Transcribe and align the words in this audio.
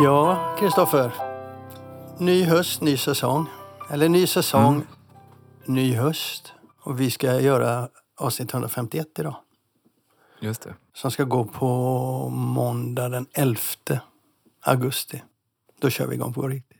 Ja, 0.00 0.56
Kristoffer. 0.58 1.14
Ny 2.18 2.44
höst, 2.44 2.80
ny 2.82 2.96
säsong. 2.96 3.46
Eller 3.90 4.08
ny 4.08 4.26
säsong, 4.26 4.74
Mm. 4.74 4.86
ny 5.66 5.94
höst. 5.94 6.52
Och 6.80 7.00
vi 7.00 7.10
ska 7.10 7.40
göra 7.40 7.88
avsnitt 8.16 8.52
151 8.54 9.18
idag. 9.18 9.36
Just 10.40 10.62
det. 10.62 10.74
Som 10.94 11.10
ska 11.10 11.24
gå 11.24 11.44
på 11.44 11.68
måndag 12.28 13.08
den 13.08 13.26
11 13.32 14.00
augusti. 14.60 15.22
Då 15.80 15.90
kör 15.90 16.06
vi 16.06 16.14
igång 16.14 16.32
på 16.32 16.48
riktigt. 16.48 16.78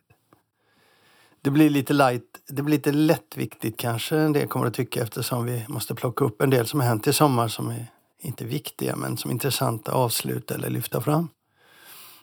Det 1.42 1.50
blir 1.50 1.70
lite 1.70 1.92
light, 1.92 2.22
det 2.48 2.62
blir 2.62 2.76
lite 2.76 2.92
lättviktigt 2.92 3.80
kanske 3.80 4.16
en 4.16 4.32
del 4.32 4.48
kommer 4.48 4.66
att 4.66 4.74
tycka 4.74 5.02
eftersom 5.02 5.44
vi 5.44 5.64
måste 5.68 5.94
plocka 5.94 6.24
upp 6.24 6.42
en 6.42 6.50
del 6.50 6.66
som 6.66 6.80
har 6.80 6.86
hänt 6.86 7.06
i 7.06 7.12
sommar 7.12 7.48
som 7.48 7.68
är 7.70 7.86
inte 8.18 8.44
viktiga 8.44 8.96
men 8.96 9.16
som 9.16 9.30
är 9.30 9.32
intressanta 9.32 9.90
att 9.90 9.96
avsluta 9.96 10.54
eller 10.54 10.70
lyfta 10.70 11.00
fram. 11.00 11.28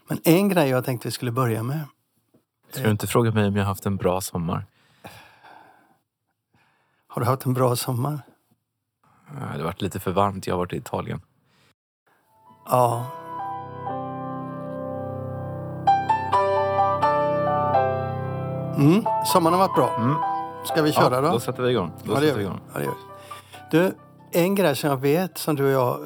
Men 0.07 0.19
en 0.23 0.49
grej 0.49 0.69
jag 0.69 0.85
tänkte 0.85 1.07
vi 1.07 1.11
skulle 1.11 1.31
börja 1.31 1.63
med. 1.63 1.79
Ska 2.71 2.83
du 2.83 2.91
inte 2.91 3.07
fråga 3.07 3.31
mig 3.31 3.47
om 3.47 3.55
jag 3.55 3.63
har 3.63 3.67
haft 3.67 3.85
en 3.85 3.97
bra 3.97 4.21
sommar? 4.21 4.65
Har 7.07 7.21
du 7.21 7.27
haft 7.27 7.45
en 7.45 7.53
bra 7.53 7.75
sommar? 7.75 8.21
Det 9.33 9.39
har 9.39 9.63
varit 9.63 9.81
lite 9.81 9.99
för 9.99 10.11
varmt. 10.11 10.47
Jag 10.47 10.53
har 10.53 10.59
varit 10.59 10.73
i 10.73 10.77
Italien. 10.77 11.21
Ja. 12.65 13.11
Mm, 18.77 19.05
sommaren 19.25 19.53
har 19.53 19.67
varit 19.67 19.75
bra. 19.75 19.95
Mm. 19.97 20.15
Ska 20.65 20.81
vi 20.81 20.91
köra 20.91 21.15
ja, 21.15 21.21
då? 21.21 21.31
Då 21.31 21.39
sätter 21.39 21.63
vi 21.63 21.71
igång. 21.71 21.91
Då 22.03 22.13
Ja, 22.13 22.19
det 22.19 22.27
gör 22.27 22.35
vi 22.35 22.43
igång. 22.43 22.59
Ja, 22.73 22.79
det 22.79 22.85
gör 22.85 22.91
vi. 22.91 23.77
Du, 23.77 23.95
en 24.31 24.55
grej 24.55 24.75
som 24.75 24.89
jag 24.89 24.97
vet 24.97 25.37
som 25.37 25.55
du 25.55 25.65
och 25.65 25.71
jag 25.71 25.99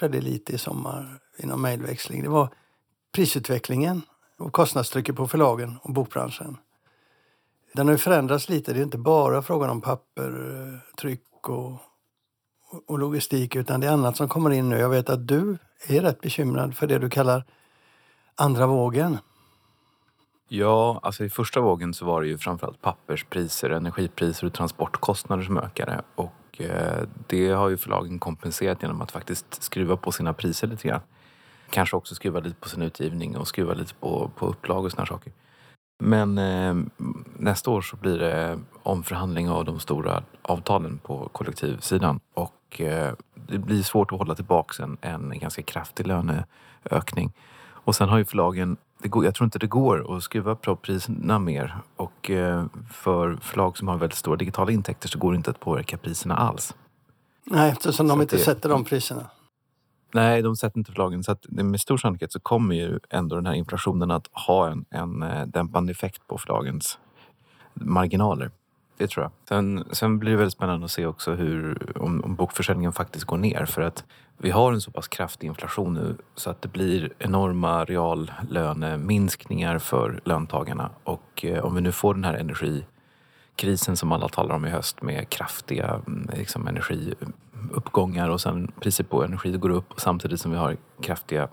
väldigt 0.00 0.22
lite 0.24 0.52
i 0.52 0.58
sommar 0.58 1.18
inom 1.38 1.62
mejlväxling, 1.62 2.22
det 2.22 2.28
var 2.28 2.48
prisutvecklingen 3.12 4.02
och 4.38 4.52
kostnadstrycket 4.52 5.16
på 5.16 5.28
förlagen 5.28 5.78
och 5.82 5.92
bokbranschen. 5.92 6.56
Den 7.74 7.86
har 7.86 7.92
ju 7.92 7.98
förändrats 7.98 8.48
lite. 8.48 8.72
Det 8.72 8.78
är 8.78 8.82
inte 8.82 8.98
bara 8.98 9.42
frågan 9.42 9.70
om 9.70 9.80
papper, 9.80 10.28
eh, 10.28 10.96
tryck 10.96 11.48
och, 11.48 11.72
och 12.86 12.98
logistik 12.98 13.56
utan 13.56 13.80
det 13.80 13.86
är 13.86 13.92
annat 13.92 14.16
som 14.16 14.28
kommer 14.28 14.50
in 14.50 14.68
nu. 14.68 14.78
Jag 14.78 14.88
vet 14.88 15.10
att 15.10 15.28
du 15.28 15.58
är 15.88 16.00
rätt 16.00 16.20
bekymrad 16.20 16.76
för 16.76 16.86
det 16.86 16.98
du 16.98 17.10
kallar 17.10 17.44
andra 18.34 18.66
vågen. 18.66 19.18
Ja, 20.48 21.00
alltså 21.02 21.24
i 21.24 21.30
första 21.30 21.60
vågen 21.60 21.94
så 21.94 22.04
var 22.04 22.22
det 22.22 22.28
ju 22.28 22.38
framförallt 22.38 22.82
papperspriser, 22.82 23.70
energipriser 23.70 24.46
och 24.46 24.52
transportkostnader 24.52 25.42
som 25.42 25.58
ökade. 25.58 26.02
Och 26.14 26.60
eh, 26.60 27.08
det 27.26 27.48
har 27.48 27.68
ju 27.68 27.76
förlagen 27.76 28.18
kompenserat 28.18 28.82
genom 28.82 29.00
att 29.00 29.10
faktiskt 29.10 29.62
skruva 29.62 29.96
på 29.96 30.12
sina 30.12 30.32
priser 30.32 30.66
lite 30.66 30.88
grann. 30.88 31.00
Kanske 31.72 31.96
också 31.96 32.14
skruva 32.14 32.40
lite 32.40 32.56
på 32.60 32.68
sin 32.68 32.82
utgivning 32.82 33.36
och 33.36 33.48
skruva 33.48 33.74
lite 33.74 33.94
på, 33.94 34.30
på 34.36 34.46
upplag 34.46 34.84
och 34.84 34.90
såna 34.90 35.00
här 35.00 35.06
saker. 35.06 35.32
Men 36.04 36.38
eh, 36.38 36.74
nästa 37.38 37.70
år 37.70 37.80
så 37.82 37.96
blir 37.96 38.18
det 38.18 38.58
omförhandling 38.82 39.50
av 39.50 39.64
de 39.64 39.80
stora 39.80 40.22
avtalen 40.42 40.98
på 40.98 41.28
kollektivsidan. 41.32 42.20
Och 42.34 42.80
eh, 42.80 43.12
det 43.34 43.58
blir 43.58 43.82
svårt 43.82 44.12
att 44.12 44.18
hålla 44.18 44.34
tillbaka 44.34 44.82
en, 44.82 44.96
en 45.00 45.38
ganska 45.38 45.62
kraftig 45.62 46.06
löneökning. 46.06 47.32
Och 47.84 47.94
sen 47.94 48.08
har 48.08 48.18
ju 48.18 48.24
förlagen, 48.24 48.76
det 49.02 49.08
går, 49.08 49.24
jag 49.24 49.34
tror 49.34 49.44
inte 49.44 49.58
det 49.58 49.66
går 49.66 50.16
att 50.16 50.22
skruva 50.22 50.54
på 50.54 50.76
priserna 50.76 51.38
mer. 51.38 51.76
Och 51.96 52.30
eh, 52.30 52.64
för 52.90 53.36
förlag 53.40 53.78
som 53.78 53.88
har 53.88 53.96
väldigt 53.96 54.18
stora 54.18 54.36
digitala 54.36 54.70
intäkter 54.72 55.08
så 55.08 55.18
går 55.18 55.32
det 55.32 55.36
inte 55.36 55.50
att 55.50 55.60
påverka 55.60 55.96
priserna 55.96 56.36
alls. 56.36 56.74
Nej, 57.44 57.70
eftersom 57.70 58.08
de 58.08 58.16
Så 58.18 58.22
inte 58.22 58.36
det- 58.36 58.42
sätter 58.42 58.68
de 58.68 58.84
priserna. 58.84 59.26
Nej, 60.14 60.42
de 60.42 60.56
sätter 60.56 60.78
inte 60.78 60.92
förlagen. 60.92 61.24
Så 61.24 61.32
att 61.32 61.46
med 61.48 61.80
stor 61.80 61.96
sannolikhet 61.96 62.32
så 62.32 62.40
kommer 62.40 62.74
ju 62.74 62.98
ändå 63.10 63.36
den 63.36 63.46
här 63.46 63.54
inflationen 63.54 64.10
att 64.10 64.28
ha 64.32 64.70
en, 64.70 64.84
en 64.90 65.22
eh, 65.22 65.46
dämpande 65.46 65.90
effekt 65.90 66.26
på 66.26 66.38
förlagens 66.38 66.98
marginaler. 67.74 68.50
Det 68.96 69.08
tror 69.08 69.24
jag. 69.24 69.32
Sen, 69.48 69.84
sen 69.90 70.18
blir 70.18 70.30
det 70.30 70.36
väldigt 70.36 70.52
spännande 70.52 70.84
att 70.84 70.90
se 70.90 71.06
också 71.06 71.34
hur, 71.34 71.78
om, 71.98 72.24
om 72.24 72.34
bokförsäljningen 72.34 72.92
faktiskt 72.92 73.24
går 73.24 73.36
ner. 73.38 73.64
För 73.64 73.82
att 73.82 74.04
vi 74.38 74.50
har 74.50 74.72
en 74.72 74.80
så 74.80 74.90
pass 74.90 75.08
kraftig 75.08 75.46
inflation 75.46 75.94
nu 75.94 76.16
så 76.34 76.50
att 76.50 76.62
det 76.62 76.68
blir 76.68 77.12
enorma 77.18 77.84
reallöneminskningar 77.84 79.78
för 79.78 80.20
löntagarna. 80.24 80.90
Och 81.04 81.44
eh, 81.44 81.64
om 81.64 81.74
vi 81.74 81.80
nu 81.80 81.92
får 81.92 82.14
den 82.14 82.24
här 82.24 82.34
energikrisen 82.34 83.96
som 83.96 84.12
alla 84.12 84.28
talar 84.28 84.54
om 84.54 84.64
i 84.64 84.70
höst 84.70 85.02
med 85.02 85.28
kraftiga 85.28 86.00
mm, 86.06 86.30
liksom, 86.36 86.68
energi 86.68 87.14
energiuppgångar 87.62 88.28
och 88.28 88.40
sen 88.40 88.72
priset 88.80 89.10
på 89.10 89.24
energi 89.24 89.52
går 89.52 89.70
upp 89.70 89.94
samtidigt 89.96 90.40
som 90.40 90.50
vi 90.50 90.56
har 90.56 90.76
kraftiga 91.00 91.48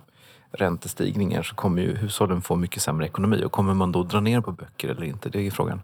räntestigningar 0.52 1.44
så 1.44 1.56
kommer 1.56 1.81
ju 1.81 1.96
hushållen 1.96 2.42
få 2.42 2.56
mycket 2.56 2.81
sämre 2.81 3.06
ekonomi. 3.06 3.44
Och 3.46 3.52
kommer 3.52 3.74
man 3.74 3.92
då 3.92 4.03
dra 4.03 4.20
ner 4.20 4.42
på 4.42 4.52
böcker 4.52 4.90
eller 4.90 5.03
inte? 5.03 5.30
Det 5.30 5.47
är 5.47 5.52
frågan. 5.52 5.81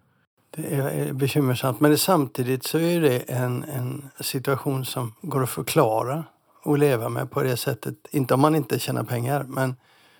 Det 0.55 0.75
är 0.75 0.89
är 0.89 1.13
bekymmersamt. 1.13 1.79
Men 1.79 1.97
samtidigt 1.97 2.63
så 2.63 2.77
är 2.77 3.01
det 3.01 3.19
en, 3.19 3.63
en 3.63 4.09
situation 4.19 4.85
som 4.85 5.13
går 5.21 5.43
att 5.43 5.49
förklara 5.49 6.23
och 6.63 6.77
leva 6.77 7.09
med 7.09 7.31
på 7.31 7.43
det 7.43 7.57
sättet. 7.57 7.95
Inte 8.11 8.33
om 8.33 8.39
man 8.41 8.55
inte 8.55 8.79
tjänar 8.79 9.03
pengar, 9.03 9.45
men 9.47 9.75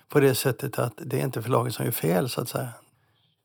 på 0.08 0.20
det 0.20 0.34
sättet 0.34 0.78
att 0.78 0.94
det 0.96 1.20
är 1.20 1.24
inte 1.24 1.42
förlagen 1.42 1.72
som 1.72 1.84
gör 1.84 1.92
fel 1.92 2.28
så 2.28 2.40
att 2.40 2.48
säga. 2.48 2.68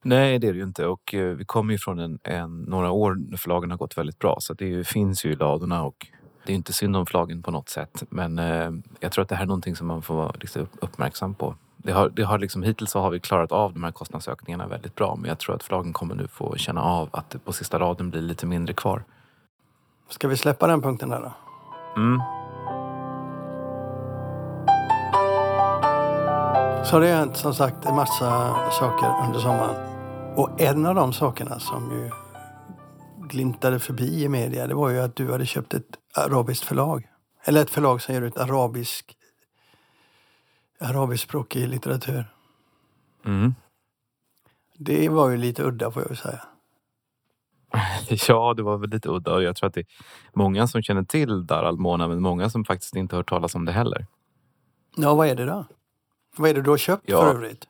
Nej, 0.04 0.40
det 0.40 0.48
är 0.48 0.54
det 0.54 0.58
ju 0.58 0.64
inte. 0.64 0.86
Och 0.86 1.14
eh, 1.14 1.36
vi 1.36 1.46
kommer 1.46 1.74
ju 1.74 1.78
från 1.78 2.00
en, 2.00 2.20
en, 2.24 2.62
några 2.62 2.92
år 2.92 3.16
när 3.16 3.38
förlagen 3.38 3.72
har 3.72 3.78
gått 3.78 3.98
väldigt 3.98 4.20
bra. 4.20 4.38
Så 4.40 4.54
det 4.54 4.88
finns 4.88 5.26
ju 5.26 5.32
i 5.32 5.36
ladorna 5.36 5.84
och 5.84 6.08
det 6.46 6.52
är 6.52 6.56
inte 6.56 6.74
synd 6.74 6.96
om 6.96 7.06
förlagen 7.06 7.44
på 7.44 7.52
något 7.52 7.70
sätt. 7.70 8.04
Men 8.10 8.40
eh, 8.40 8.72
jag 9.00 9.12
tror 9.12 9.24
att 9.24 9.30
det 9.30 9.36
här 9.36 9.44
är 9.44 9.48
någonting 9.48 9.76
som 9.76 9.88
man 9.88 10.02
får 10.02 10.16
vara 10.16 10.32
liksom, 10.40 10.62
upp- 10.62 10.78
uppmärksam 10.80 11.34
på. 11.34 11.56
Det 11.78 11.92
har, 11.92 12.10
det 12.10 12.24
har 12.24 12.40
liksom, 12.40 12.64
hittills 12.64 12.92
så 12.92 13.00
har 13.00 13.10
vi 13.12 13.20
klarat 13.20 13.52
av 13.52 13.74
de 13.74 13.84
här 13.84 13.92
kostnadsökningarna 13.92 14.68
väldigt 14.68 14.96
bra. 14.96 15.16
Men 15.16 15.30
jag 15.30 15.40
tror 15.40 15.56
att 15.56 15.64
förlagen 15.64 15.94
kommer 15.94 16.16
nu 16.16 16.28
få 16.28 16.56
känna 16.58 16.82
av 16.82 17.10
att 17.12 17.30
det 17.30 17.40
på 17.40 17.54
sista 17.54 17.80
raden 17.80 18.10
blir 18.10 18.22
lite 18.22 18.46
mindre 18.46 18.74
kvar. 18.74 19.04
Ska 20.10 20.28
vi 20.28 20.38
släppa 20.38 20.68
den 20.68 20.82
punkten 20.82 21.10
där 21.10 21.20
då? 21.22 21.34
Mm. 22.02 22.22
Så 26.86 26.96
har 26.96 27.02
det 27.02 27.08
hänt 27.08 27.38
som 27.38 27.54
sagt 27.54 27.86
en 27.86 27.96
massa 27.96 28.56
saker 28.72 29.26
under 29.26 29.40
sommaren. 29.40 29.76
Och 30.36 30.62
en 30.62 30.86
av 30.86 30.96
de 30.96 31.14
sakerna 31.14 31.60
som 31.60 31.92
ju 31.92 32.10
glimtade 33.28 33.80
förbi 33.80 34.24
i 34.24 34.30
media 34.30 34.68
det 34.68 34.74
var 34.74 34.90
ju 34.90 35.00
att 35.02 35.16
du 35.16 35.32
hade 35.32 35.46
köpt 35.46 35.74
ett 35.74 35.98
arabiskt 36.14 36.64
förlag. 36.64 37.08
Eller 37.44 37.62
ett 37.62 37.70
förlag 37.70 38.02
som 38.02 38.14
ger 38.16 38.22
ut 38.22 38.38
arabisk 38.38 39.18
arabiskspråkig 40.80 41.68
litteratur. 41.68 42.26
Mm. 43.26 43.56
Det 44.78 45.10
var 45.10 45.30
ju 45.30 45.38
lite 45.38 45.64
udda 45.64 45.92
får 45.92 46.02
jag 46.02 46.10
ju 46.12 46.16
säga. 46.16 46.42
Ja, 48.28 48.54
det 48.54 48.64
var 48.64 48.78
väl 48.78 48.90
lite 48.90 49.10
udda 49.10 49.42
jag 49.42 49.56
tror 49.56 49.68
att 49.68 49.74
det 49.74 49.80
är 49.80 49.86
många 50.34 50.68
som 50.68 50.82
känner 50.82 51.04
till 51.04 51.46
Dar 51.46 51.64
al-Mona 51.64 52.08
men 52.08 52.22
många 52.22 52.50
som 52.50 52.66
faktiskt 52.66 52.96
inte 52.96 53.16
hört 53.16 53.30
talas 53.30 53.56
om 53.56 53.66
det 53.66 53.72
heller. 53.72 54.06
Ja, 54.96 55.14
vad 55.16 55.28
är 55.28 55.36
det 55.36 55.46
då? 55.46 55.66
Vad 56.38 56.50
är 56.50 56.54
det 56.54 56.62
du 56.62 56.70
har 56.70 56.78
köpt 56.78 57.04
Ja. 57.06 57.22
för 57.22 57.30
övrigt? 57.36 57.68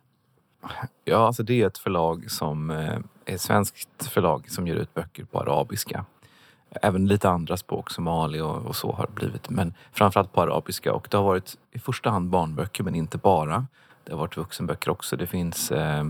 Ja, 1.03 1.17
alltså 1.27 1.43
det 1.43 1.61
är 1.61 1.67
ett 1.67 1.77
förlag 1.77 2.31
som 2.31 2.69
eh, 2.69 2.77
är 3.25 3.35
ett 3.35 3.41
svenskt 3.41 4.07
förlag 4.07 4.51
som 4.51 4.67
ger 4.67 4.75
ut 4.75 4.93
böcker 4.93 5.25
på 5.25 5.39
arabiska. 5.39 6.05
Även 6.81 7.07
lite 7.07 7.29
andra 7.29 7.57
språk, 7.57 7.91
somali 7.91 8.41
och, 8.41 8.65
och 8.65 8.75
så 8.75 8.91
har 8.91 9.05
det 9.05 9.13
blivit. 9.13 9.49
Men 9.49 9.73
framförallt 9.91 10.33
på 10.33 10.41
arabiska. 10.41 10.93
Och 10.93 11.07
det 11.11 11.17
har 11.17 11.23
varit 11.23 11.57
i 11.71 11.79
första 11.79 12.09
hand 12.09 12.29
barnböcker, 12.29 12.83
men 12.83 12.95
inte 12.95 13.17
bara. 13.17 13.65
Det 14.03 14.11
har 14.11 14.19
varit 14.19 14.37
vuxenböcker 14.37 14.91
också. 14.91 15.17
Det 15.17 15.27
finns 15.27 15.71
eh, 15.71 16.07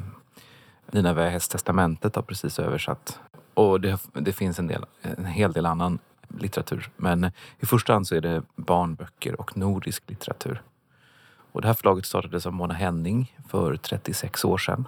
Nina 0.92 1.14
Wähäs 1.14 1.48
testamentet 1.48 2.16
har 2.16 2.24
precis 2.24 2.60
översatt. 2.60 3.20
Och 3.54 3.82
det, 3.82 4.00
det 4.14 4.34
finns 4.34 4.60
en, 4.60 4.68
del, 4.68 4.86
en 5.02 5.26
hel 5.26 5.52
del 5.52 5.66
annan 5.66 6.00
litteratur. 6.40 6.90
Men 6.98 7.32
i 7.60 7.66
första 7.66 7.94
hand 7.94 8.08
så 8.08 8.16
är 8.16 8.22
det 8.22 8.44
barnböcker 8.56 9.42
och 9.42 9.58
nordisk 9.58 10.04
litteratur. 10.08 10.62
Och 11.52 11.62
det 11.62 11.68
här 11.68 11.74
förlaget 11.74 12.06
startades 12.06 12.46
av 12.46 12.54
Mona 12.54 12.74
Henning 12.74 13.38
för 13.50 13.76
36 13.76 14.46
år 14.46 14.58
sedan. 14.58 14.88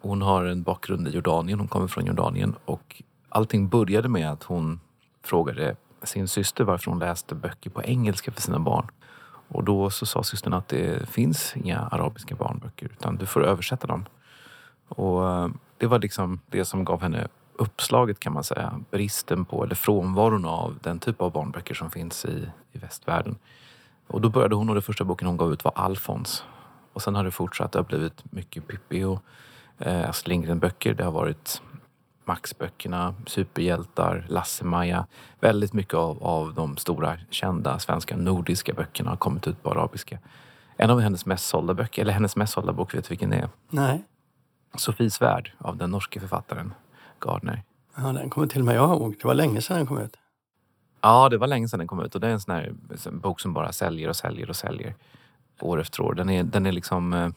Hon 0.00 0.22
har 0.22 0.44
en 0.44 0.62
bakgrund 0.62 1.08
i 1.08 1.10
Jordanien, 1.10 1.58
hon 1.58 1.68
kommer 1.68 1.86
från 1.86 2.06
Jordanien 2.06 2.54
och 2.64 3.02
allting 3.32 3.68
började 3.68 4.08
med 4.08 4.30
att 4.30 4.42
hon 4.42 4.80
frågade 5.22 5.76
sin 6.02 6.28
syster 6.28 6.64
varför 6.64 6.90
hon 6.90 6.98
läste 6.98 7.34
böcker 7.34 7.70
på 7.70 7.82
engelska 7.82 8.32
för 8.32 8.40
sina 8.40 8.58
barn. 8.58 8.86
Och 9.48 9.64
då 9.64 9.90
så 9.90 10.06
sa 10.06 10.22
systern 10.22 10.52
att 10.52 10.68
det 10.68 11.08
finns 11.08 11.56
inga 11.56 11.80
arabiska 11.80 12.34
barnböcker 12.34 12.86
utan 12.86 13.16
du 13.16 13.26
får 13.26 13.44
översätta 13.44 13.86
dem. 13.86 14.04
Och 14.88 15.28
eh, 15.28 15.48
det 15.78 15.86
var 15.86 15.98
liksom 15.98 16.40
det 16.46 16.64
som 16.64 16.84
gav 16.84 17.02
henne 17.02 17.28
uppslaget 17.56 18.20
kan 18.20 18.32
man 18.32 18.44
säga. 18.44 18.80
Bristen 18.90 19.44
på, 19.44 19.64
eller 19.64 19.74
frånvaron 19.74 20.44
av 20.44 20.78
den 20.82 20.98
typ 20.98 21.20
av 21.20 21.32
barnböcker 21.32 21.74
som 21.74 21.90
finns 21.90 22.24
i, 22.24 22.50
i 22.72 22.78
västvärlden. 22.78 23.36
Och 24.06 24.20
då 24.20 24.28
började 24.28 24.54
hon 24.54 24.68
och 24.68 24.74
den 24.74 24.82
första 24.82 25.04
boken 25.04 25.28
hon 25.28 25.36
gav 25.36 25.52
ut 25.52 25.64
var 25.64 25.72
Alfons. 25.76 26.44
Och 26.92 27.02
sen 27.02 27.14
har 27.14 27.24
det 27.24 27.30
fortsatt. 27.30 27.72
Det 27.72 27.78
har 27.78 27.84
blivit 27.84 28.32
mycket 28.32 28.68
Pippi 28.68 29.04
och 29.04 29.22
eh, 29.78 30.08
Astrid 30.08 30.32
Lindgren-böcker. 30.32 30.94
Det 30.94 31.04
har 31.04 31.12
varit 31.12 31.62
Max-böckerna, 32.24 33.14
superhjältar, 33.26 34.26
Lasse-Maja. 34.28 35.06
Väldigt 35.40 35.72
mycket 35.72 35.94
av, 35.94 36.22
av 36.22 36.54
de 36.54 36.76
stora 36.76 37.18
kända 37.30 37.78
svenska 37.78 38.16
nordiska 38.16 38.72
böckerna 38.72 39.10
har 39.10 39.16
kommit 39.16 39.46
ut 39.46 39.62
på 39.62 39.70
arabiska. 39.70 40.18
En 40.76 40.90
av 40.90 41.00
hennes 41.00 41.26
mest 41.26 41.46
sålda 41.46 41.74
böcker, 41.74 42.02
eller 42.02 42.12
hennes 42.12 42.36
mest 42.36 42.52
sålda 42.52 42.72
bok, 42.72 42.94
vet 42.94 43.04
du 43.04 43.08
vilken 43.08 43.30
det 43.30 43.36
är? 43.36 43.48
Nej. 43.70 44.04
Sofies 44.74 45.22
värld 45.22 45.52
av 45.58 45.76
den 45.76 45.90
norske 45.90 46.20
författaren 46.20 46.74
Gardner. 47.20 47.62
Ja, 47.96 48.12
den 48.12 48.30
kommer 48.30 48.46
till 48.46 48.64
mig 48.64 48.76
ihåg. 48.76 49.16
Det 49.20 49.24
var 49.24 49.34
länge 49.34 49.62
sedan 49.62 49.76
den 49.76 49.86
kom 49.86 49.98
ut. 49.98 50.16
Ja, 51.00 51.28
det 51.28 51.38
var 51.38 51.46
länge 51.46 51.68
sedan 51.68 51.78
den 51.78 51.88
kom 51.88 52.00
ut 52.00 52.14
och 52.14 52.20
det 52.20 52.26
är 52.26 52.32
en 52.32 52.40
sån 52.40 52.54
här 52.54 52.72
bok 53.10 53.40
som 53.40 53.52
bara 53.52 53.72
säljer 53.72 54.08
och 54.08 54.16
säljer 54.16 54.50
och 54.50 54.56
säljer 54.56 54.94
år 55.60 55.80
efter 55.80 56.00
år. 56.02 56.14
Den 56.14 56.30
är, 56.30 56.42
den 56.44 56.66
är 56.66 56.72
liksom 56.72 57.12
eh, 57.12 57.28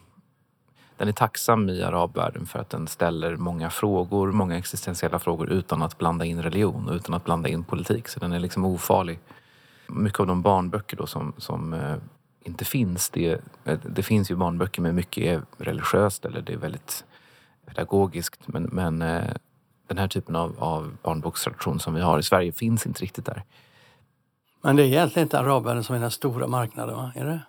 den 0.98 1.08
är 1.08 1.12
tacksam 1.12 1.70
i 1.70 1.84
arabvärlden 1.84 2.46
för 2.46 2.60
att 2.60 2.70
den 2.70 2.88
ställer 2.88 3.36
många 3.36 3.70
frågor, 3.70 4.32
många 4.32 4.58
existentiella 4.58 5.20
frågor 5.20 5.50
utan 5.50 5.82
att 5.82 5.98
blanda 5.98 6.26
in 6.26 6.44
religion 6.44 6.90
och 6.90 6.96
utan 6.96 7.16
att 7.16 7.24
blanda 7.24 7.50
in 7.50 7.64
politik. 7.64 8.08
Så 8.08 8.20
den 8.20 8.34
är 8.34 8.40
liksom 8.40 8.66
ofarlig. 8.66 9.20
Mycket 9.88 10.20
av 10.20 10.28
de 10.28 10.42
barnböcker 10.42 10.98
då 10.98 11.08
som, 11.08 11.34
som 11.38 11.74
eh, 11.74 11.96
inte 12.42 12.66
finns, 12.66 13.10
det, 13.10 13.42
eh, 13.66 13.80
det 13.90 14.04
finns 14.04 14.32
ju 14.32 14.36
barnböcker 14.36 14.82
men 14.82 14.96
mycket 14.96 15.24
är 15.24 15.42
religiöst 15.58 16.26
eller 16.26 16.42
det 16.42 16.54
är 16.54 16.58
väldigt 16.58 17.06
pedagogiskt 17.66 18.48
men, 18.48 18.64
men 18.64 19.02
eh, 19.02 19.24
den 19.88 19.98
här 19.98 20.08
typen 20.08 20.36
av, 20.36 20.56
av 20.60 20.98
barnbokstradition 21.02 21.80
som 21.80 21.94
vi 21.94 22.02
har 22.02 22.20
i 22.20 22.24
Sverige 22.24 22.52
finns 22.52 22.86
inte 22.86 23.02
riktigt 23.02 23.26
där. 23.26 23.44
Men 24.62 24.76
det 24.76 24.84
är 24.84 24.88
egentligen 24.88 25.26
inte 25.26 25.40
arabvärlden 25.40 25.84
som 25.84 25.96
är 25.96 26.00
den 26.00 26.12
stora 26.12 26.48
marknaden, 26.48 26.96
va? 26.96 27.12
Är 27.16 27.26
det? 27.26 27.40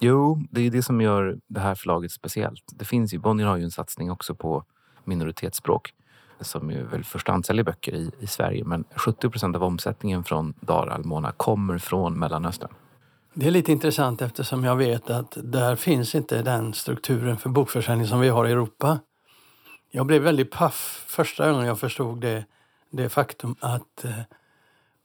Jo, 0.00 0.42
det 0.50 0.60
är 0.60 0.70
det 0.70 0.82
som 0.82 1.00
gör 1.00 1.38
det 1.46 1.60
här 1.60 1.74
förlaget 1.74 2.12
speciellt. 2.12 2.64
Det 2.72 2.84
finns 2.84 3.14
ju, 3.14 3.18
Bonnier 3.18 3.46
har 3.46 3.56
ju 3.56 3.64
en 3.64 3.70
satsning 3.70 4.10
också 4.10 4.34
på 4.34 4.64
minoritetsspråk 5.04 5.94
som 6.40 6.70
ju 6.70 6.82
väl 6.82 7.04
först 7.04 7.28
säljer 7.44 7.64
böcker 7.64 7.94
i, 7.94 8.10
i 8.20 8.26
Sverige. 8.26 8.64
Men 8.64 8.84
70 8.94 9.30
procent 9.30 9.56
av 9.56 9.64
omsättningen 9.64 10.24
från 10.24 10.54
Dar 10.60 10.86
Al 10.86 11.04
Mona 11.04 11.32
kommer 11.32 11.78
från 11.78 12.18
Mellanöstern. 12.18 12.70
Det 13.34 13.46
är 13.46 13.50
lite 13.50 13.72
intressant 13.72 14.22
eftersom 14.22 14.64
jag 14.64 14.76
vet 14.76 15.10
att 15.10 15.38
där 15.42 15.76
finns 15.76 16.14
inte 16.14 16.42
den 16.42 16.74
strukturen 16.74 17.36
för 17.36 17.50
bokförsäljning 17.50 18.06
som 18.06 18.20
vi 18.20 18.28
har 18.28 18.46
i 18.46 18.52
Europa. 18.52 18.98
Jag 19.90 20.06
blev 20.06 20.22
väldigt 20.22 20.50
paff 20.50 21.04
första 21.06 21.50
gången 21.50 21.66
jag 21.66 21.78
förstod 21.78 22.20
det, 22.20 22.44
det 22.90 23.08
faktum 23.08 23.56
att 23.60 24.04
eh, 24.04 24.20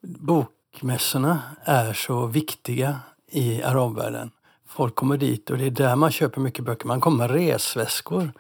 bokmässorna 0.02 1.40
är 1.64 1.94
så 1.94 2.26
viktiga 2.26 3.00
i 3.32 3.64
arabvärlden. 3.64 4.32
Folk 4.76 4.96
kommer 4.96 5.18
dit 5.18 5.50
och 5.50 5.58
det 5.58 5.66
är 5.66 5.72
där 5.72 5.96
man 5.96 6.12
köper 6.12 6.42
mycket 6.42 6.66
böcker. 6.66 6.88
Man 6.88 7.02
kommer 7.02 7.18
med 7.18 7.32
resväskor 7.32 8.32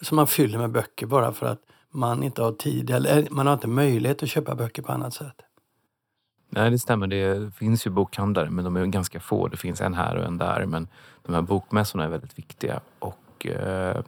som 0.00 0.16
man 0.16 0.26
fyller 0.26 0.58
med 0.58 0.70
böcker 0.70 1.06
bara 1.06 1.32
för 1.32 1.46
att 1.46 1.60
man 1.90 2.22
inte 2.22 2.42
har 2.42 2.52
tid 2.52 2.90
eller 2.90 3.26
man 3.30 3.46
har 3.46 3.54
inte 3.54 3.68
möjlighet 3.68 4.22
att 4.22 4.28
köpa 4.28 4.54
böcker 4.54 4.82
på 4.82 4.92
annat 4.92 5.14
sätt. 5.14 5.34
Nej, 6.50 6.70
det 6.70 6.78
stämmer. 6.78 7.06
Det 7.06 7.54
finns 7.54 7.86
ju 7.86 7.90
bokhandlare, 7.90 8.50
men 8.50 8.64
de 8.64 8.76
är 8.76 8.86
ganska 8.86 9.20
få. 9.20 9.48
Det 9.48 9.56
finns 9.56 9.80
en 9.80 9.94
här 9.94 10.16
och 10.16 10.24
en 10.24 10.38
där. 10.38 10.66
Men 10.66 10.88
de 11.22 11.34
här 11.34 11.42
bokmässorna 11.42 12.04
är 12.04 12.08
väldigt 12.08 12.38
viktiga. 12.38 12.80
Och 12.98 13.46
eh, 13.46 14.02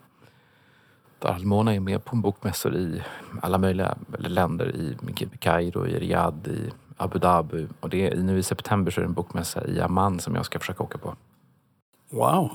Almona 1.20 1.74
är 1.74 1.80
med 1.80 2.04
på 2.04 2.16
bokmässor 2.16 2.74
i 2.76 3.02
alla 3.42 3.58
möjliga 3.58 3.98
länder. 4.18 4.76
I 4.76 4.96
Kairo, 5.38 5.86
i 5.86 5.98
Riyadh, 5.98 6.48
i 6.48 6.70
Abu 6.96 7.18
Dhabi. 7.18 7.68
Och 7.80 7.90
det 7.90 8.06
är, 8.06 8.16
nu 8.16 8.38
i 8.38 8.42
september 8.42 8.90
så 8.90 9.00
är 9.00 9.02
det 9.02 9.08
en 9.08 9.14
bokmässa 9.14 9.66
i 9.66 9.80
Amman 9.80 10.20
som 10.20 10.34
jag 10.34 10.46
ska 10.46 10.58
försöka 10.58 10.82
åka 10.82 10.98
på. 10.98 11.14
Wow! 12.10 12.50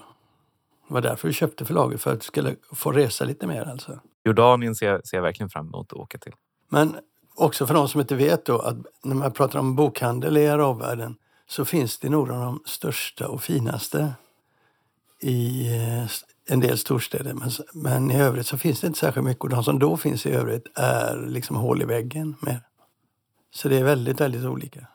Det 0.88 0.94
var 0.94 1.02
därför 1.02 1.28
du 1.28 1.34
köpte 1.34 1.66
förlaget, 1.66 2.02
för 2.02 2.14
att 2.14 2.20
du 2.20 2.26
skulle 2.26 2.56
få 2.72 2.92
resa 2.92 3.26
lite 3.26 3.48
mer 3.48 3.70
alltså? 3.70 4.00
Jordanien 4.26 4.76
ser, 4.76 5.02
ser 5.04 5.18
jag 5.18 5.22
verkligen 5.22 5.50
fram 5.50 5.68
emot 5.68 5.94
att 5.94 6.00
åka 6.00 6.18
till. 6.18 6.34
Men 6.70 6.96
också 7.36 7.68
för 7.68 7.74
de 7.74 7.88
som 7.88 8.02
inte 8.02 8.16
vet 8.16 8.46
då, 8.46 8.60
att 8.60 8.78
när 9.04 9.16
man 9.16 9.32
pratar 9.32 9.60
om 9.60 9.76
bokhandel 9.76 10.38
i 10.38 10.48
arabvärlden 10.48 11.16
så 11.48 11.66
finns 11.66 12.00
det 12.00 12.10
några 12.10 12.36
av 12.36 12.42
de 12.42 12.62
största 12.66 13.28
och 13.28 13.44
finaste 13.44 14.14
i 15.22 15.68
eh, 15.76 16.06
en 16.50 16.60
del 16.60 16.78
storstäder. 16.78 17.34
Men, 17.34 17.52
men 17.74 18.12
i 18.12 18.22
övrigt 18.22 18.48
så 18.48 18.58
finns 18.58 18.82
det 18.82 18.88
inte 18.88 19.00
särskilt 19.00 19.26
mycket 19.26 19.44
och 19.44 19.50
de 19.50 19.64
som 19.64 19.80
då 19.80 19.98
finns 19.98 20.26
i 20.26 20.32
övrigt 20.32 20.68
är 20.76 21.26
liksom 21.28 21.56
hål 21.56 21.82
i 21.82 21.86
väggen 21.86 22.36
mer. 22.40 22.62
Så 23.52 23.70
det 23.70 23.78
är 23.78 23.84
väldigt, 23.84 24.22
väldigt 24.22 24.46
olika. 24.46 24.88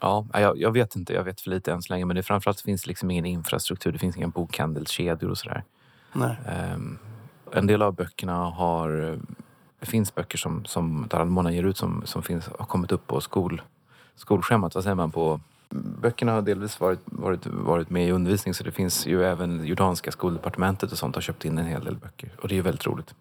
Ja, 0.00 0.26
jag, 0.32 0.58
jag, 0.58 0.72
vet 0.72 0.96
inte. 0.96 1.12
Jag 1.12 1.24
vet 1.24 1.40
för 1.40 1.50
lite 1.50 1.72
än 1.72 1.82
så 1.82 1.92
länge. 1.92 2.04
Men 2.04 2.16
det 2.16 2.22
framförallt 2.22 2.60
finns 2.60 2.86
liksom 2.86 3.10
ingen 3.10 3.26
infrastruktur. 3.26 3.92
Det 3.92 3.98
finns 3.98 4.16
inga 4.16 4.28
bokhandelskedjor 4.28 5.30
och 5.30 5.38
sådär. 5.38 5.64
Um, 6.74 6.98
en 7.52 7.66
del 7.66 7.82
av 7.82 7.94
böckerna 7.94 8.44
har... 8.44 9.18
Det 9.80 9.86
finns 9.86 10.14
böcker 10.14 10.38
som, 10.38 10.64
som 10.64 11.06
Daralmona 11.10 11.52
ger 11.52 11.62
ut 11.62 11.76
som, 11.76 12.02
som 12.04 12.22
finns, 12.22 12.48
har 12.58 12.66
kommit 12.66 12.92
upp 12.92 13.06
på 13.06 13.20
skol, 13.20 13.62
skolschemat. 14.16 14.74
Vad 14.74 14.84
säger 14.84 14.94
man? 14.94 15.10
på 15.10 15.40
Böckerna 15.70 16.32
har 16.32 16.42
delvis 16.42 16.80
varit, 16.80 17.00
varit, 17.04 17.46
varit 17.46 17.90
med 17.90 18.08
i 18.08 18.10
undervisning 18.10 18.54
så 18.54 18.64
det 18.64 18.72
finns 18.72 19.06
ju 19.06 19.24
även 19.24 19.64
jordanska 19.64 20.12
skoldepartementet 20.12 20.92
och 20.92 20.98
sånt 20.98 21.14
har 21.14 21.22
köpt 21.22 21.44
in 21.44 21.58
en 21.58 21.66
hel 21.66 21.84
del 21.84 21.96
böcker. 21.96 22.30
Och 22.42 22.48
det 22.48 22.54
är 22.54 22.56
ju 22.56 22.62
väldigt 22.62 22.86
roligt. 22.86 23.14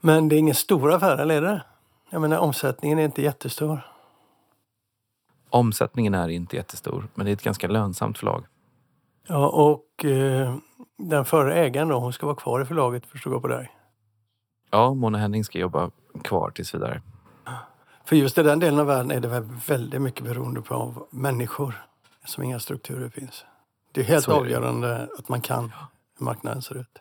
Men 0.00 0.28
det 0.28 0.36
är 0.36 0.38
ingen 0.38 0.54
stor 0.54 0.92
affär, 0.92 1.18
eller 1.18 1.34
är 1.34 1.42
det? 1.42 1.62
Jag 2.10 2.20
menar 2.20 2.38
omsättningen 2.38 2.98
är 2.98 3.04
inte 3.04 3.22
jättestor. 3.22 3.80
Omsättningen 5.50 6.14
är 6.14 6.28
inte 6.28 6.56
jättestor, 6.56 7.08
men 7.14 7.26
det 7.26 7.32
är 7.32 7.32
ett 7.32 7.42
ganska 7.42 7.68
lönsamt 7.68 8.18
förlag. 8.18 8.44
Ja, 9.28 9.48
och 9.48 10.04
eh, 10.04 10.56
den 10.98 11.24
förra 11.24 11.54
ägaren 11.54 11.88
då, 11.88 11.98
hon 11.98 12.12
ska 12.12 12.26
vara 12.26 12.36
kvar 12.36 12.60
i 12.60 12.64
förlaget 12.64 13.06
förstod 13.06 13.32
jag 13.32 13.42
på 13.42 13.48
dig? 13.48 13.72
Ja, 14.70 14.94
Mona 14.94 15.18
Henning 15.18 15.44
ska 15.44 15.58
jobba 15.58 15.90
kvar 16.24 16.50
tills 16.50 16.74
vidare. 16.74 17.02
För 18.04 18.16
just 18.16 18.38
i 18.38 18.42
den 18.42 18.58
delen 18.58 18.80
av 18.80 18.86
världen 18.86 19.10
är 19.10 19.20
det 19.20 19.28
väl 19.28 19.42
väldigt 19.68 20.02
mycket 20.02 20.24
beroende 20.24 20.62
på 20.62 21.06
människor 21.10 21.86
som 22.24 22.44
inga 22.44 22.60
strukturer 22.60 23.08
finns. 23.08 23.44
Det 23.92 24.00
är 24.00 24.04
helt 24.04 24.28
är 24.28 24.32
avgörande 24.32 25.08
att 25.18 25.28
man 25.28 25.40
kan 25.40 25.72
hur 26.18 26.24
marknaden 26.24 26.62
ser 26.62 26.78
ut. 26.78 26.98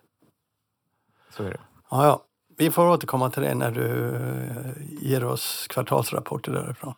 Så 1.29 1.43
är 1.43 1.49
det. 1.49 1.59
Ja, 1.89 2.05
ja. 2.05 2.23
Vi 2.57 2.71
får 2.71 2.87
återkomma 2.87 3.29
till 3.29 3.43
det 3.43 3.55
när 3.55 3.71
du 3.71 4.15
eh, 4.15 5.07
ger 5.09 5.23
oss 5.23 5.67
kvartalsrapporter 5.69 6.51
därifrån. 6.51 6.93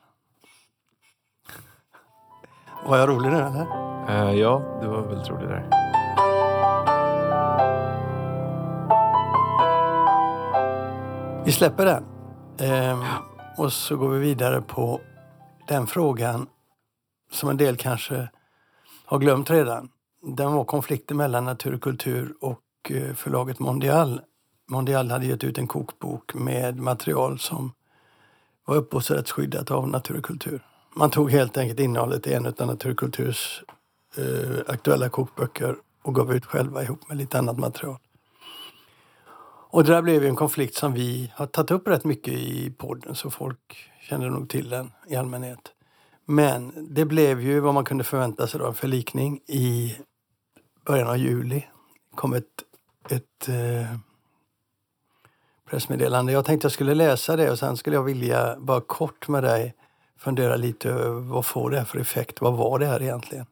Var 2.88 2.98
jag 2.98 3.10
rolig 3.10 3.32
nu 3.32 3.38
eller? 3.38 3.68
Uh, 4.10 4.40
ja, 4.40 4.80
du 4.82 4.88
var 4.88 5.02
väldigt 5.02 5.30
rolig 5.30 5.50
där. 5.50 5.70
Vi 11.46 11.52
släpper 11.52 11.86
den. 11.86 12.06
Ehm, 12.60 13.00
och 13.58 13.74
så 13.74 13.96
går 13.98 14.10
vi 14.10 14.20
vidare 14.20 14.62
på 14.62 15.02
den 15.68 15.88
frågan 15.88 16.48
som 17.32 17.50
en 17.50 17.58
del 17.58 17.78
kanske 17.78 18.30
har 19.06 19.20
glömt 19.20 19.50
redan. 19.50 19.90
Den 20.22 20.54
var 20.54 20.64
konflikten 20.64 21.18
mellan 21.18 21.46
natur 21.46 21.76
och 21.76 21.82
kultur 21.82 22.36
och 22.42 22.62
eh, 22.90 23.14
förlaget 23.14 23.60
Mondial. 23.60 24.22
Mondial 24.70 25.12
hade 25.12 25.26
gett 25.26 25.44
ut 25.44 25.58
en 25.58 25.68
kokbok 25.68 26.34
med 26.34 26.78
material 26.80 27.40
som 27.40 27.72
var 28.66 28.76
upphovsrättsskyddat 28.76 29.72
av 29.72 29.88
natur 29.88 30.18
och 30.18 30.26
kultur. 30.26 30.62
Man 30.98 31.10
tog 31.10 31.32
helt 31.32 31.58
enkelt 31.58 31.80
innehållet 31.80 32.28
i 32.28 32.34
en 32.34 32.46
av 32.46 32.68
Naturkulturs 32.68 33.64
eh, 34.18 34.60
aktuella 34.68 35.10
kokböcker 35.10 35.76
och 36.04 36.16
gav 36.16 36.34
ut 36.34 36.46
själva 36.46 36.84
ihop 36.84 37.10
med 37.10 37.18
lite 37.18 37.40
annat 37.40 37.58
material. 37.58 37.98
Och 39.70 39.84
det 39.84 39.94
där 39.94 40.02
blev 40.02 40.26
en 40.26 40.36
konflikt 40.36 40.76
som 40.76 40.94
vi 40.94 41.32
har 41.36 41.46
tagit 41.46 41.72
upp 41.72 41.88
rätt 41.88 42.04
mycket 42.04 42.34
i 42.34 42.72
podden 42.78 43.16
så 43.16 43.30
folk 43.30 43.90
känner 44.02 44.30
nog 44.30 44.50
till 44.50 44.70
den 44.70 44.92
i 45.08 45.16
allmänhet. 45.16 45.60
Men 46.26 46.88
det 46.96 47.06
blev 47.06 47.42
ju 47.42 47.60
vad 47.60 47.74
man 47.74 47.86
kunde 47.86 48.04
förvänta 48.04 48.48
sig 48.48 48.60
då, 48.60 48.68
en 48.68 48.74
förlikning 48.74 49.40
i 49.48 49.96
början 50.86 51.08
av 51.08 51.18
juli. 51.18 51.66
kom 52.16 52.34
ett, 52.34 52.46
ett 53.10 53.50
eh, 53.50 53.98
pressmeddelande. 55.70 56.32
Jag 56.32 56.46
tänkte 56.46 56.66
jag 56.66 56.72
skulle 56.72 56.94
läsa 56.94 57.36
det 57.36 57.52
och 57.52 57.60
sen 57.60 57.78
skulle 57.78 57.96
jag 57.96 58.04
vilja 58.04 58.56
bara 58.60 58.82
kort 58.82 59.28
med 59.28 59.44
dig 59.44 59.76
fundera 60.18 60.56
lite 60.56 60.90
över 60.90 61.22
vad 61.22 61.46
får 61.46 61.70
det 61.70 61.78
här 61.78 61.86
för 61.86 62.00
effekt? 62.00 62.42
Vad 62.42 62.54
var 62.54 62.80
det 62.80 62.86
här 62.86 63.02
egentligen? 63.02 63.46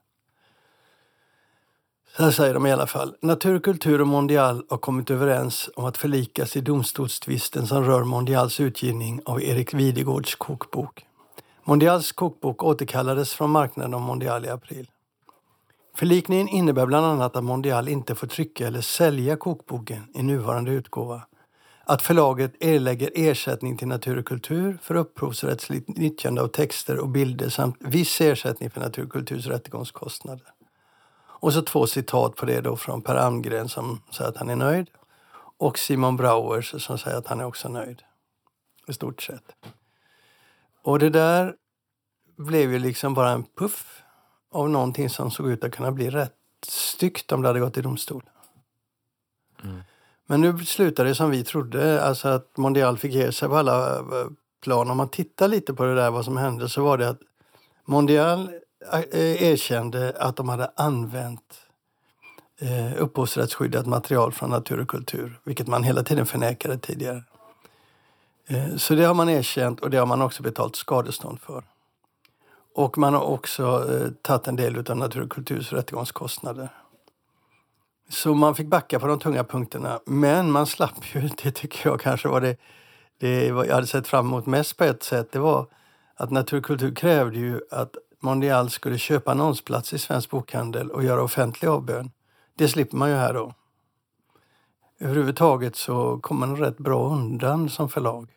Så 2.18 2.24
här 2.24 2.32
säger 2.32 2.54
de 2.54 2.66
i 2.66 2.72
alla 2.72 2.88
fall. 2.88 3.16
Natur, 3.22 3.60
kultur 3.60 4.02
och 4.02 4.08
Mondial 4.08 4.66
har 4.70 4.78
kommit 4.78 5.12
överens 5.12 5.70
om 5.76 5.86
att 5.86 5.98
förlikas 5.98 6.56
i 6.56 6.62
domstolstvisten 6.62 7.68
som 7.68 7.84
rör 7.84 8.04
Mondials 8.04 8.60
utgivning 8.60 9.22
av 9.26 9.44
Erik 9.44 9.74
Videgårds 9.74 10.36
kokbok. 10.36 11.06
Mondials 11.64 12.12
kokbok 12.12 12.64
återkallades 12.64 13.34
från 13.34 13.50
marknaden 13.50 13.94
av 13.94 14.02
Mondial 14.02 14.46
i 14.46 14.50
april. 14.50 14.90
Förlikningen 15.96 16.48
innebär 16.48 16.86
bland 16.86 17.06
annat 17.06 17.36
att 17.36 17.44
Mondial 17.44 17.88
inte 17.88 18.16
får 18.16 18.28
trycka 18.28 18.68
eller 18.68 18.82
sälja 18.82 19.36
kokboken 19.36 20.08
i 20.14 20.24
nuvarande 20.24 20.72
utgåva 20.72 21.22
att 21.86 22.02
förlaget 22.02 22.54
erlägger 22.60 23.12
ersättning 23.16 23.78
till 23.78 23.88
Natur 23.88 24.18
och 24.18 24.26
kultur 24.26 24.78
för 24.82 24.96
upphovsrättsligt 24.96 25.98
nyttjande 25.98 26.42
av 26.42 26.48
texter 26.48 27.00
och 27.00 27.10
bilder 27.10 27.50
samt 27.50 27.76
viss 27.80 28.22
ersättning 28.22 28.70
för 28.70 28.82
Natur 28.82 29.04
och 29.04 29.12
kulturs 29.12 29.48
rättegångskostnader. 29.48 30.48
Och 31.18 31.54
så 31.54 31.62
två 31.62 31.88
citat 31.88 32.36
på 32.36 32.46
det 32.46 32.62
då 32.62 32.76
från 32.76 33.02
Per 33.02 33.16
Almgren 33.16 33.70
som 33.70 34.02
säger 34.12 34.30
att 34.30 34.38
han 34.38 34.50
är 34.50 34.56
nöjd 34.56 34.90
och 35.58 35.78
Simon 35.78 36.18
Brauers 36.18 36.84
som 36.84 36.98
säger 36.98 37.18
att 37.18 37.28
han 37.28 37.40
är 37.40 37.46
också 37.46 37.70
nöjd. 37.70 38.02
I 38.88 38.94
stort 38.94 39.22
sett. 39.22 39.56
Och 40.84 41.00
det 41.00 41.10
där 41.10 41.56
blev 42.38 42.72
ju 42.72 42.80
liksom 42.80 43.14
bara 43.14 43.30
en 43.30 43.44
puff 43.44 44.04
av 44.52 44.70
någonting 44.70 45.10
som 45.10 45.32
såg 45.32 45.50
ut 45.50 45.64
att 45.64 45.76
kunna 45.76 45.92
bli 45.92 46.10
rätt 46.10 46.34
styggt 46.68 47.32
om 47.32 47.42
det 47.42 47.48
hade 47.48 47.60
gått 47.60 47.78
i 47.78 47.82
domstol. 47.82 48.24
Mm. 49.64 49.82
Men 50.28 50.42
nu 50.42 50.66
slutade 50.66 51.10
det 51.10 51.16
som 51.16 51.32
vi 51.32 51.44
trodde, 51.44 52.04
alltså 52.04 52.28
att 52.28 52.58
Mondial 52.58 52.98
fick 52.98 53.14
ge 53.14 53.32
sig 53.32 53.50
på 53.50 53.56
alla 53.56 54.00
eh, 54.00 54.04
plan. 54.64 54.92
Om 54.92 54.98
man 54.98 55.10
tittar 55.10 55.48
lite 55.48 55.74
på 55.74 55.84
det 55.84 55.96
där, 55.96 56.12
vad 56.12 56.26
som 56.26 56.38
hände, 56.38 56.70
så 56.70 56.84
var 56.84 56.98
det 56.98 57.10
att 57.10 57.20
Mondial 57.86 58.50
eh, 58.94 59.00
eh, 59.00 59.44
erkände 59.44 60.16
att 60.20 60.36
de 60.36 60.50
hade 60.50 60.72
använt 60.76 61.66
eh, 62.62 63.02
upphovsrättsskyddat 63.02 63.86
material 63.86 64.32
från 64.32 64.50
natur 64.50 64.80
och 64.80 64.88
kultur, 64.88 65.40
vilket 65.44 65.68
man 65.68 65.84
hela 65.84 66.04
tiden 66.04 66.26
förnekade 66.26 66.78
tidigare. 66.78 67.24
Eh, 68.48 68.76
så 68.76 68.96
det 68.96 69.04
har 69.04 69.14
man 69.14 69.30
erkänt 69.30 69.80
och 69.80 69.90
det 69.90 69.98
har 69.98 70.06
man 70.06 70.22
också 70.22 70.44
betalt 70.44 70.76
skadestånd 70.76 71.40
för. 71.40 71.64
Och 72.76 72.98
man 72.98 73.14
har 73.14 73.22
också 73.22 73.94
eh, 73.94 74.12
tagit 74.22 74.48
en 74.48 74.56
del 74.56 74.90
av 74.90 74.98
Natur 74.98 75.22
och 75.22 75.32
kulturs 75.32 75.74
rättegångskostnader. 75.74 76.70
Så 78.10 78.34
man 78.34 78.56
fick 78.56 78.68
backa 78.68 79.00
på 79.00 79.08
de 79.08 79.20
tunga 79.20 79.44
punkterna. 79.44 80.00
Men 80.06 80.52
man 80.52 80.66
slapp 80.68 81.16
ju, 81.16 81.22
det 81.44 81.52
tycker 81.52 81.90
jag 81.90 82.02
kanske 82.02 82.28
var 82.28 82.42
det, 82.42 82.58
det 83.20 83.46
jag 83.46 83.76
hade 83.76 83.88
sett 83.88 84.08
fram 84.08 84.26
emot 84.26 84.46
mest 84.46 84.78
på 84.78 84.84
ett 84.84 85.04
sätt. 85.04 85.32
Det 85.32 85.40
var 85.40 85.68
att 86.16 86.32
Natur 86.32 86.58
och 86.58 86.66
kultur 86.66 86.96
krävde 86.96 87.38
ju 87.38 87.62
att 87.72 87.96
Mondial 88.20 88.70
skulle 88.70 88.98
köpa 88.98 89.32
annonsplats 89.32 89.94
i 89.94 90.00
Svensk 90.00 90.30
Bokhandel 90.30 90.92
och 90.92 91.04
göra 91.04 91.24
offentlig 91.24 91.70
avbön. 91.70 92.12
Det 92.58 92.68
slipper 92.68 92.98
man 92.98 93.10
ju 93.10 93.16
här 93.16 93.34
då. 93.34 93.54
Överhuvudtaget 95.00 95.76
så 95.76 96.20
kommer 96.20 96.48
man 96.48 96.58
rätt 96.58 96.78
bra 96.78 97.10
undan 97.10 97.70
som 97.70 97.90
förlag. 97.90 98.30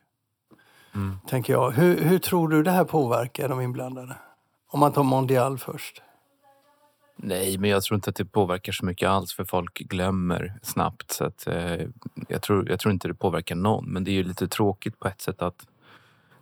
Mm. 0.94 1.18
Tänker 1.28 1.52
jag. 1.52 1.70
Hur, 1.70 2.00
hur 2.00 2.18
tror 2.18 2.48
du 2.48 2.62
det 2.62 2.70
här 2.70 2.84
påverkar 2.84 3.48
de 3.48 3.60
inblandade? 3.60 4.16
Om 4.68 4.80
man 4.80 4.92
tar 4.92 5.02
Mondial 5.02 5.58
först. 5.58 6.02
Nej, 7.20 7.58
men 7.58 7.70
jag 7.70 7.82
tror 7.82 7.94
inte 7.94 8.10
att 8.10 8.16
det 8.16 8.24
påverkar 8.24 8.72
så 8.72 8.84
mycket 8.84 9.08
alls 9.08 9.32
för 9.32 9.44
folk 9.44 9.78
glömmer 9.78 10.54
snabbt. 10.62 11.10
Så 11.10 11.24
att, 11.24 11.46
eh, 11.46 11.80
jag, 12.28 12.42
tror, 12.42 12.70
jag 12.70 12.80
tror 12.80 12.92
inte 12.92 13.08
det 13.08 13.14
påverkar 13.14 13.54
någon. 13.54 13.84
Men 13.84 14.04
det 14.04 14.10
är 14.10 14.12
ju 14.12 14.24
lite 14.24 14.48
tråkigt 14.48 14.98
på 14.98 15.08
ett 15.08 15.20
sätt 15.20 15.42
att 15.42 15.66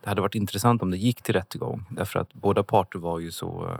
det 0.02 0.08
hade 0.08 0.20
varit 0.20 0.34
intressant 0.34 0.82
om 0.82 0.90
det 0.90 0.96
gick 0.96 1.22
till 1.22 1.34
rättegång. 1.34 1.84
Därför 1.90 2.18
att 2.18 2.32
båda 2.32 2.62
parter 2.62 2.98
var 2.98 3.18
ju 3.18 3.32
så 3.32 3.68
eh, 3.70 3.78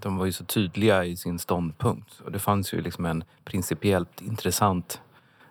de 0.00 0.16
var 0.16 0.26
ju 0.26 0.32
så 0.32 0.44
tydliga 0.44 1.04
i 1.04 1.16
sin 1.16 1.38
ståndpunkt. 1.38 2.20
Och 2.24 2.32
det 2.32 2.38
fanns 2.38 2.74
ju 2.74 2.80
liksom 2.80 3.06
en 3.06 3.24
principiellt 3.44 4.22
intressant 4.22 5.00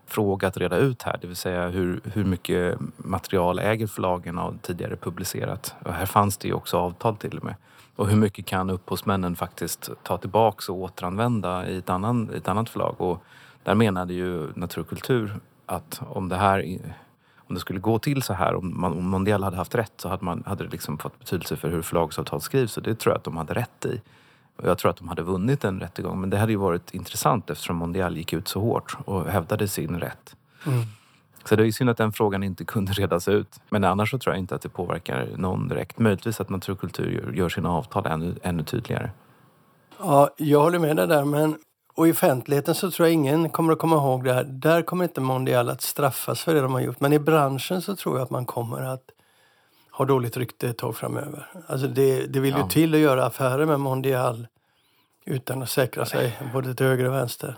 fråga 0.05 0.47
att 0.47 0.57
reda 0.57 0.77
ut 0.77 1.01
här. 1.01 1.17
Det 1.21 1.27
vill 1.27 1.35
säga 1.35 1.67
hur, 1.67 2.01
hur 2.03 2.23
mycket 2.23 2.79
material 2.97 3.59
äger 3.59 3.87
förlagen 3.87 4.37
av 4.39 4.57
tidigare 4.61 4.95
publicerat? 4.95 5.75
Och 5.85 5.93
här 5.93 6.05
fanns 6.05 6.37
det 6.37 6.47
ju 6.47 6.53
också 6.53 6.77
avtal 6.77 7.17
till 7.17 7.37
och 7.37 7.43
med. 7.43 7.55
Och 7.99 8.07
hur 8.07 8.15
mycket 8.15 8.45
kan 8.45 8.69
upphovsmännen 8.69 9.35
faktiskt 9.35 9.89
ta 10.03 10.17
tillbaks 10.17 10.69
och 10.69 10.75
återanvända 10.75 11.69
i 11.69 11.77
ett, 11.77 11.89
annan, 11.89 12.29
i 12.33 12.37
ett 12.37 12.47
annat 12.47 12.69
förlag? 12.69 12.95
Och 12.97 13.23
där 13.63 13.75
menade 13.75 14.13
ju 14.13 14.47
Naturkultur 14.55 15.39
att 15.65 16.01
om 16.09 16.29
det 16.29 16.35
här 16.35 16.79
om 17.37 17.55
det 17.55 17.59
skulle 17.59 17.79
gå 17.79 17.99
till 17.99 18.23
så 18.23 18.33
här, 18.33 18.55
om, 18.55 18.81
man, 18.81 18.93
om 18.93 19.09
Mondial 19.09 19.43
hade 19.43 19.57
haft 19.57 19.75
rätt 19.75 19.93
så 19.97 20.09
hade, 20.09 20.25
man, 20.25 20.43
hade 20.45 20.63
det 20.63 20.69
liksom 20.69 20.97
fått 20.97 21.19
betydelse 21.19 21.55
för 21.55 21.69
hur 21.69 21.81
förlagsavtal 21.81 22.41
skrivs 22.41 22.77
och 22.77 22.83
det 22.83 22.95
tror 22.95 23.13
jag 23.13 23.17
att 23.17 23.23
de 23.23 23.37
hade 23.37 23.53
rätt 23.53 23.85
i. 23.85 24.01
Och 24.55 24.67
jag 24.67 24.77
tror 24.77 24.91
att 24.91 24.97
de 24.97 25.07
hade 25.07 25.21
vunnit 25.21 25.63
en 25.63 25.79
rättegång 25.79 26.21
men 26.21 26.29
det 26.29 26.37
hade 26.37 26.51
ju 26.51 26.57
varit 26.57 26.93
intressant 26.93 27.49
eftersom 27.49 27.75
Mondial 27.75 28.17
gick 28.17 28.33
ut 28.33 28.47
så 28.47 28.59
hårt 28.59 28.97
och 29.05 29.25
hävdade 29.25 29.67
sin 29.67 29.99
rätt. 29.99 30.35
Mm. 30.65 30.83
Så 31.49 31.55
det 31.55 31.67
är 31.67 31.71
synd 31.71 31.89
att 31.89 31.97
den 31.97 32.11
frågan 32.11 32.43
inte 32.43 32.65
kunde 32.65 32.91
redas 32.91 33.27
ut. 33.27 33.59
Men 33.69 33.83
annars 33.83 34.11
så 34.11 34.19
tror 34.19 34.35
jag 34.35 34.39
inte 34.39 34.55
att 34.55 34.61
det 34.61 34.69
påverkar 34.69 35.27
någon 35.37 35.67
direkt. 35.67 35.99
Möjligtvis 35.99 36.41
att 36.41 36.49
naturkultur 36.49 37.11
gör, 37.11 37.31
gör 37.31 37.49
sina 37.49 37.71
avtal 37.71 38.05
ännu, 38.05 38.35
ännu 38.43 38.63
tydligare. 38.63 39.09
Ja, 39.99 40.29
jag 40.37 40.61
håller 40.61 40.79
med 40.79 40.95
dig 40.95 41.07
där. 41.07 41.25
Men 41.25 41.57
och 41.95 42.07
i 42.07 42.11
offentligheten 42.11 42.75
så 42.75 42.91
tror 42.91 43.07
jag 43.07 43.13
ingen 43.13 43.49
kommer 43.49 43.73
att 43.73 43.79
komma 43.79 43.95
ihåg 43.95 44.23
det 44.23 44.33
här. 44.33 44.43
Där 44.43 44.81
kommer 44.81 45.03
inte 45.03 45.21
Mondial 45.21 45.69
att 45.69 45.81
straffas 45.81 46.41
för 46.41 46.53
det 46.53 46.61
de 46.61 46.73
har 46.73 46.81
gjort. 46.81 46.99
Men 46.99 47.13
i 47.13 47.19
branschen 47.19 47.81
så 47.81 47.95
tror 47.95 48.17
jag 48.17 48.23
att 48.23 48.29
man 48.29 48.45
kommer 48.45 48.81
att 48.81 49.03
ha 49.91 50.05
dåligt 50.05 50.37
rykte 50.37 50.69
ett 50.69 50.77
tag 50.77 50.95
framöver. 50.95 51.47
Alltså 51.67 51.87
det, 51.87 52.25
det 52.25 52.39
vill 52.39 52.55
ju 52.57 52.67
till 52.69 52.93
att 52.93 52.99
göra 52.99 53.25
affärer 53.25 53.65
med 53.65 53.79
Mondial 53.79 54.47
utan 55.25 55.61
att 55.61 55.69
säkra 55.69 56.05
sig 56.05 56.37
både 56.53 56.75
till 56.75 56.85
höger 56.85 57.05
och 57.05 57.13
vänster. 57.13 57.57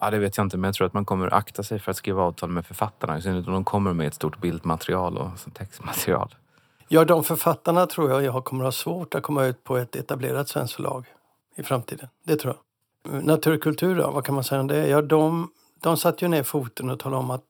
Ja, 0.00 0.10
det 0.10 0.18
vet 0.18 0.36
jag 0.36 0.46
inte, 0.46 0.56
men 0.56 0.68
jag 0.68 0.74
tror 0.74 0.86
att 0.86 0.94
man 0.94 1.04
kommer 1.04 1.34
akta 1.34 1.62
sig 1.62 1.78
för 1.78 1.90
att 1.90 1.96
skriva 1.96 2.22
avtal 2.22 2.50
med 2.50 2.66
författarna. 2.66 3.18
I 3.18 3.22
synnerhet 3.22 3.46
om 3.46 3.52
de 3.52 3.64
kommer 3.64 3.92
med 3.92 4.06
ett 4.06 4.14
stort 4.14 4.40
bildmaterial 4.40 5.18
och 5.18 5.54
textmaterial. 5.54 6.34
Ja, 6.88 7.04
de 7.04 7.24
författarna 7.24 7.86
tror 7.86 8.10
jag, 8.10 8.24
jag 8.24 8.44
kommer 8.44 8.64
att 8.64 8.66
ha 8.66 8.72
svårt 8.72 9.14
att 9.14 9.22
komma 9.22 9.44
ut 9.44 9.64
på 9.64 9.76
ett 9.76 9.96
etablerat 9.96 10.48
svenskt 10.48 10.74
förlag 10.74 11.06
i 11.56 11.62
framtiden. 11.62 12.08
Det 12.24 12.36
tror 12.36 12.54
jag. 12.54 13.24
Naturkultur 13.24 13.96
då, 13.96 14.10
vad 14.10 14.24
kan 14.24 14.34
man 14.34 14.44
säga 14.44 14.60
om 14.60 14.66
det? 14.66 14.88
Ja, 14.88 15.02
de, 15.02 15.50
de 15.82 15.96
satte 15.96 16.24
ju 16.24 16.28
ner 16.28 16.42
foten 16.42 16.90
och 16.90 16.98
talade 16.98 17.22
om 17.22 17.30
att 17.30 17.42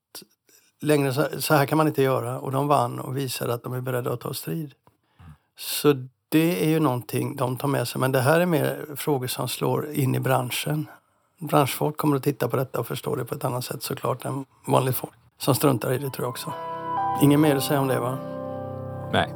längre 0.80 1.12
så, 1.12 1.26
så, 1.38 1.54
här 1.54 1.66
kan 1.66 1.78
man 1.78 1.86
inte 1.86 2.02
göra. 2.02 2.38
Och 2.38 2.52
de 2.52 2.68
vann 2.68 3.00
och 3.00 3.16
visade 3.16 3.54
att 3.54 3.62
de 3.62 3.72
är 3.72 3.80
beredda 3.80 4.12
att 4.12 4.20
ta 4.20 4.34
strid. 4.34 4.74
Så 5.58 6.08
det 6.28 6.64
är 6.64 6.68
ju 6.68 6.80
någonting 6.80 7.36
de 7.36 7.56
tar 7.56 7.68
med 7.68 7.88
sig. 7.88 8.00
Men 8.00 8.12
det 8.12 8.20
här 8.20 8.40
är 8.40 8.46
mer 8.46 8.86
frågor 8.96 9.26
som 9.26 9.48
slår 9.48 9.92
in 9.92 10.14
i 10.14 10.20
branschen. 10.20 10.86
Branschfolk 11.38 11.96
kommer 11.96 12.16
att 12.16 12.22
titta 12.22 12.48
på 12.48 12.56
detta 12.56 12.80
och 12.80 12.86
förstå 12.86 13.16
det 13.16 13.24
på 13.24 13.34
ett 13.34 13.44
annat 13.44 13.64
sätt 13.64 13.82
såklart 13.82 14.24
än 14.24 14.44
vanligt 14.66 14.96
folk. 14.96 15.12
Som 15.38 15.54
struntar 15.54 15.92
i 15.92 15.98
det 15.98 16.10
tror 16.10 16.24
jag 16.24 16.30
också. 16.30 16.52
Inget 17.22 17.40
mer 17.40 17.56
att 17.56 17.64
säga 17.64 17.80
om 17.80 17.88
det 17.88 18.00
va? 18.00 18.18
Nej. 19.12 19.34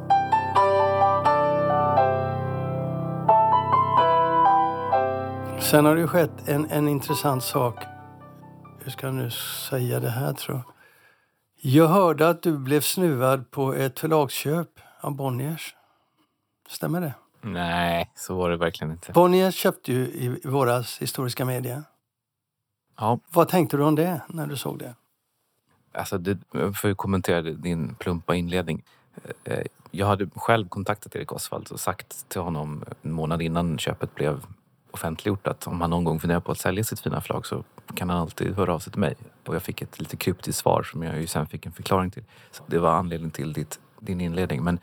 Sen 5.59 5.85
har 5.85 5.95
det 5.95 6.01
ju 6.01 6.07
skett 6.07 6.47
en, 6.49 6.65
en 6.69 6.87
intressant 6.87 7.43
sak. 7.43 7.83
Hur 8.79 8.91
ska 8.91 9.07
jag 9.07 9.15
nu 9.15 9.29
säga 9.69 9.99
det 9.99 10.09
här 10.09 10.33
tror 10.33 10.57
jag? 10.57 10.65
Jag 11.63 11.87
hörde 11.87 12.29
att 12.29 12.43
du 12.43 12.57
blev 12.57 12.81
snuvad 12.81 13.51
på 13.51 13.73
ett 13.73 13.99
förlagsköp 13.99 14.67
av 15.01 15.15
Bonniers. 15.15 15.75
Stämmer 16.69 17.01
det? 17.01 17.13
Nej, 17.41 18.11
så 18.15 18.35
var 18.35 18.49
det 18.49 18.57
verkligen 18.57 18.91
inte. 18.91 19.11
Bonniers 19.11 19.55
köpte 19.55 19.91
ju 19.91 19.99
i 19.99 20.41
våras 20.43 20.97
historiska 21.01 21.45
media. 21.45 21.83
Ja. 23.01 23.19
Vad 23.31 23.47
tänkte 23.47 23.77
du 23.77 23.83
om 23.83 23.95
det 23.95 24.21
när 24.27 24.47
du 24.47 24.57
såg 24.57 24.79
det? 24.79 24.95
Alltså, 25.93 26.17
det, 26.17 26.37
ju 26.83 26.95
kommentera 26.95 27.41
din 27.41 27.95
plumpa 27.95 28.35
inledning. 28.35 28.83
Eh, 29.43 29.63
jag 29.91 30.07
hade 30.07 30.29
själv 30.35 30.67
kontaktat 30.67 31.15
Erik 31.15 31.31
Osvald 31.31 31.71
och 31.71 31.79
sagt 31.79 32.29
till 32.29 32.41
honom 32.41 32.83
en 33.01 33.11
månad 33.11 33.41
innan 33.41 33.77
köpet 33.77 34.15
blev 34.15 34.45
offentliggjort 34.91 35.47
att 35.47 35.67
om 35.67 35.81
han 35.81 35.89
någon 35.89 36.03
gång 36.03 36.19
funderar 36.19 36.39
på 36.39 36.51
att 36.51 36.59
sälja 36.59 36.83
sitt 36.83 36.99
fina 36.99 37.21
flagg 37.21 37.45
så 37.45 37.63
kan 37.95 38.09
han 38.09 38.19
alltid 38.19 38.55
höra 38.55 38.73
av 38.73 38.79
sig 38.79 38.91
till 38.91 38.99
mig. 38.99 39.15
Och 39.45 39.55
jag 39.55 39.63
fick 39.63 39.81
ett 39.81 39.99
lite 39.99 40.17
kryptiskt 40.17 40.61
svar 40.61 40.83
som 40.83 41.03
jag 41.03 41.21
ju 41.21 41.27
sen 41.27 41.47
fick 41.47 41.65
en 41.65 41.71
förklaring 41.71 42.11
till. 42.11 42.23
Så 42.51 42.63
det 42.67 42.79
var 42.79 42.91
anledningen 42.91 43.31
till 43.31 43.53
ditt, 43.53 43.79
din 43.99 44.21
inledning. 44.21 44.63
Men, 44.63 44.79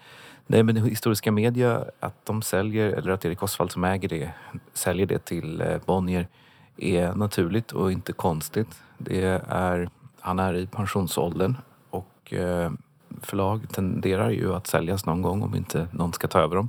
nej, 0.47 0.63
men 0.63 0.77
historiska 0.77 1.33
media, 1.33 1.85
att 2.01 2.27
de 2.27 2.43
säljer, 2.43 2.89
eller 2.89 3.11
att 3.11 3.25
Erik 3.25 3.43
Osvald 3.43 3.73
som 3.73 3.85
äger 3.85 4.09
det, 4.09 4.31
säljer 4.73 5.07
det 5.07 5.25
till 5.25 5.61
eh, 5.61 5.79
Bonnier 5.87 6.29
är 6.79 7.15
naturligt 7.15 7.73
och 7.73 7.93
inte 7.93 8.13
konstigt. 8.13 8.83
Det 8.99 9.41
är, 9.49 9.91
han 10.21 10.39
är 10.39 10.55
i 10.55 10.67
pensionsåldern 10.67 11.57
och 11.91 12.33
eh, 12.33 12.73
förlag 13.23 13.69
tenderar 13.73 14.31
ju 14.31 14.55
att 14.55 14.67
säljas 14.67 15.07
någon 15.07 15.23
gång 15.23 15.43
om 15.43 15.55
inte 15.55 15.89
någon 15.93 16.13
ska 16.13 16.29
ta 16.29 16.41
över 16.41 16.57
dem. 16.57 16.69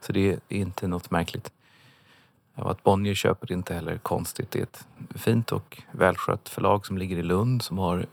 Så 0.00 0.12
det 0.12 0.32
är 0.32 0.38
inte 0.48 0.88
något 0.88 1.10
märkligt. 1.10 1.52
Och 2.54 2.70
att 2.70 2.82
Bonnier 2.82 3.14
köper 3.14 3.52
inte 3.52 3.74
heller 3.74 3.98
konstigt. 3.98 4.50
Det 4.50 4.58
är 4.58 4.62
ett 4.62 4.86
fint 5.14 5.52
och 5.52 5.82
välskött 5.92 6.48
förlag 6.48 6.86
som 6.86 6.98
ligger 6.98 7.16
i 7.16 7.22
Lund 7.22 7.62
som 7.62 7.78
har, 7.78 8.06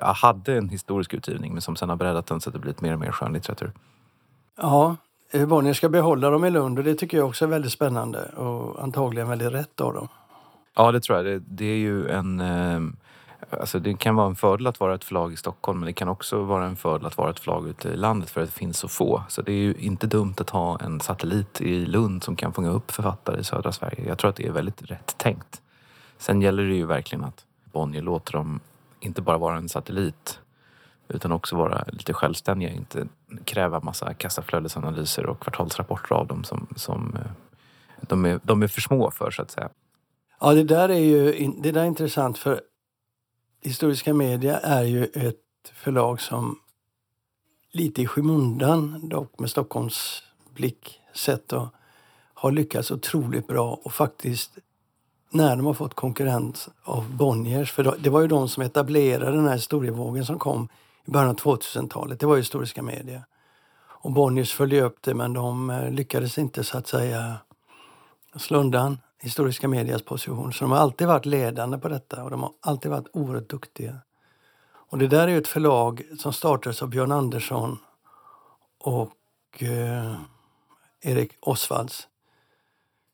hade 0.00 0.58
en 0.58 0.68
historisk 0.68 1.14
utgivning 1.14 1.52
men 1.52 1.62
som 1.62 1.76
sen 1.76 1.88
har 1.88 1.96
breddat 1.96 2.26
den 2.26 2.40
så 2.40 2.50
att 2.50 2.54
det 2.54 2.58
blivit 2.58 2.80
mer 2.80 2.92
och 2.92 3.00
mer 3.00 3.12
skönlitteratur. 3.12 3.72
Ja, 4.56 4.96
Bonnier 5.46 5.74
ska 5.74 5.88
behålla 5.88 6.30
dem 6.30 6.44
i 6.44 6.50
Lund 6.50 6.78
och 6.78 6.84
det 6.84 6.94
tycker 6.94 7.16
jag 7.16 7.28
också 7.28 7.44
är 7.44 7.48
väldigt 7.48 7.72
spännande 7.72 8.24
och 8.24 8.82
antagligen 8.82 9.28
väldigt 9.28 9.52
rätt 9.52 9.80
av 9.80 9.94
dem. 9.94 10.08
Ja, 10.74 10.92
det 10.92 11.00
tror 11.00 11.18
jag. 11.18 11.26
Det, 11.26 11.42
det 11.48 11.64
är 11.64 11.76
ju 11.76 12.08
en 12.08 12.40
eh, 12.40 12.80
Alltså 13.50 13.78
det 13.78 13.94
kan 13.94 14.16
vara 14.16 14.26
en 14.26 14.36
fördel 14.36 14.66
att 14.66 14.80
vara 14.80 14.94
ett 14.94 15.04
förlag 15.04 15.32
i 15.32 15.36
Stockholm 15.36 15.80
men 15.80 15.86
det 15.86 15.92
kan 15.92 16.08
också 16.08 16.42
vara 16.42 16.66
en 16.66 16.76
fördel 16.76 17.06
att 17.06 17.18
vara 17.18 17.30
ett 17.30 17.38
förlag 17.38 17.68
ute 17.68 17.88
i 17.88 17.96
landet 17.96 18.30
för 18.30 18.42
att 18.42 18.48
det 18.48 18.54
finns 18.54 18.78
så 18.78 18.88
få. 18.88 19.22
Så 19.28 19.42
det 19.42 19.52
är 19.52 19.56
ju 19.56 19.74
inte 19.74 20.06
dumt 20.06 20.34
att 20.38 20.50
ha 20.50 20.78
en 20.80 21.00
satellit 21.00 21.60
i 21.60 21.86
Lund 21.86 22.22
som 22.24 22.36
kan 22.36 22.52
fånga 22.52 22.70
upp 22.70 22.90
författare 22.90 23.40
i 23.40 23.44
södra 23.44 23.72
Sverige. 23.72 24.08
Jag 24.08 24.18
tror 24.18 24.28
att 24.28 24.36
det 24.36 24.46
är 24.46 24.52
väldigt 24.52 24.82
rätt 24.82 25.18
tänkt. 25.18 25.62
Sen 26.18 26.42
gäller 26.42 26.62
det 26.62 26.74
ju 26.74 26.86
verkligen 26.86 27.24
att 27.24 27.44
Bonnier 27.72 28.02
låter 28.02 28.32
dem 28.32 28.60
inte 29.00 29.22
bara 29.22 29.38
vara 29.38 29.56
en 29.56 29.68
satellit 29.68 30.40
utan 31.08 31.32
också 31.32 31.56
vara 31.56 31.84
lite 31.86 32.12
självständiga. 32.12 32.70
Inte 32.70 33.06
kräva 33.44 33.80
massa 33.80 34.14
kassaflödesanalyser 34.14 35.26
och 35.26 35.40
kvartalsrapporter 35.40 36.14
av 36.14 36.26
dem 36.26 36.44
som, 36.44 36.66
som 36.76 37.16
eh, 37.16 37.30
de, 38.00 38.24
är, 38.24 38.40
de 38.42 38.62
är 38.62 38.68
för 38.68 38.80
små 38.80 39.10
för 39.10 39.30
så 39.30 39.42
att 39.42 39.50
säga. 39.50 39.68
Ja, 40.44 40.54
det 40.54 40.64
där 40.64 40.88
är 40.88 40.98
ju 40.98 41.52
det 41.62 41.72
där 41.72 41.80
är 41.80 41.86
intressant 41.86 42.38
för 42.38 42.60
Historiska 43.62 44.14
Media 44.14 44.58
är 44.58 44.82
ju 44.82 45.04
ett 45.04 45.70
förlag 45.74 46.20
som 46.20 46.58
lite 47.72 48.02
i 48.02 48.06
skymundan, 48.06 49.08
dock 49.08 49.38
med 49.38 49.50
Stockholms 49.50 50.22
blick 50.54 51.00
sett, 51.14 51.52
och 51.52 51.66
har 52.34 52.52
lyckats 52.52 52.90
otroligt 52.90 53.46
bra 53.46 53.80
och 53.84 53.92
faktiskt 53.92 54.58
när 55.30 55.56
de 55.56 55.66
har 55.66 55.74
fått 55.74 55.94
konkurrens 55.94 56.68
av 56.82 57.16
Bonniers, 57.16 57.72
för 57.72 57.96
det 57.98 58.10
var 58.10 58.20
ju 58.20 58.28
de 58.28 58.48
som 58.48 58.62
etablerade 58.62 59.36
den 59.36 59.48
här 59.48 59.54
historievågen 59.54 60.26
som 60.26 60.38
kom 60.38 60.68
i 61.04 61.10
början 61.10 61.30
av 61.30 61.36
2000-talet, 61.36 62.20
det 62.20 62.26
var 62.26 62.36
historiska 62.36 62.82
Media. 62.82 63.22
Och 63.76 64.12
Bonniers 64.12 64.52
följde 64.52 64.80
upp 64.80 64.98
det 65.00 65.14
men 65.14 65.32
de 65.32 65.70
eh, 65.70 65.90
lyckades 65.90 66.38
inte 66.38 66.64
så 66.64 66.78
att 66.78 66.86
säga 66.86 67.36
slå 68.36 68.58
undan 68.58 68.98
historiska 69.24 69.68
medias 69.68 70.02
position. 70.02 70.52
Så 70.52 70.64
de 70.64 70.70
har 70.70 70.78
alltid 70.78 71.06
varit 71.06 71.26
ledande 71.26 71.78
på 71.78 71.88
detta 71.88 72.24
och 72.24 72.30
de 72.30 72.42
har 72.42 72.52
alltid 72.60 72.90
varit 72.90 73.06
oerhört 73.12 73.48
duktiga. 73.48 73.98
Och 74.90 74.98
det 74.98 75.06
där 75.06 75.28
är 75.28 75.38
ett 75.38 75.48
förlag 75.48 76.02
som 76.18 76.32
startades 76.32 76.82
av 76.82 76.88
Björn 76.88 77.12
Andersson 77.12 77.78
och 78.78 79.62
eh, 79.62 80.14
Erik 81.00 81.32
Osvalds. 81.40 82.08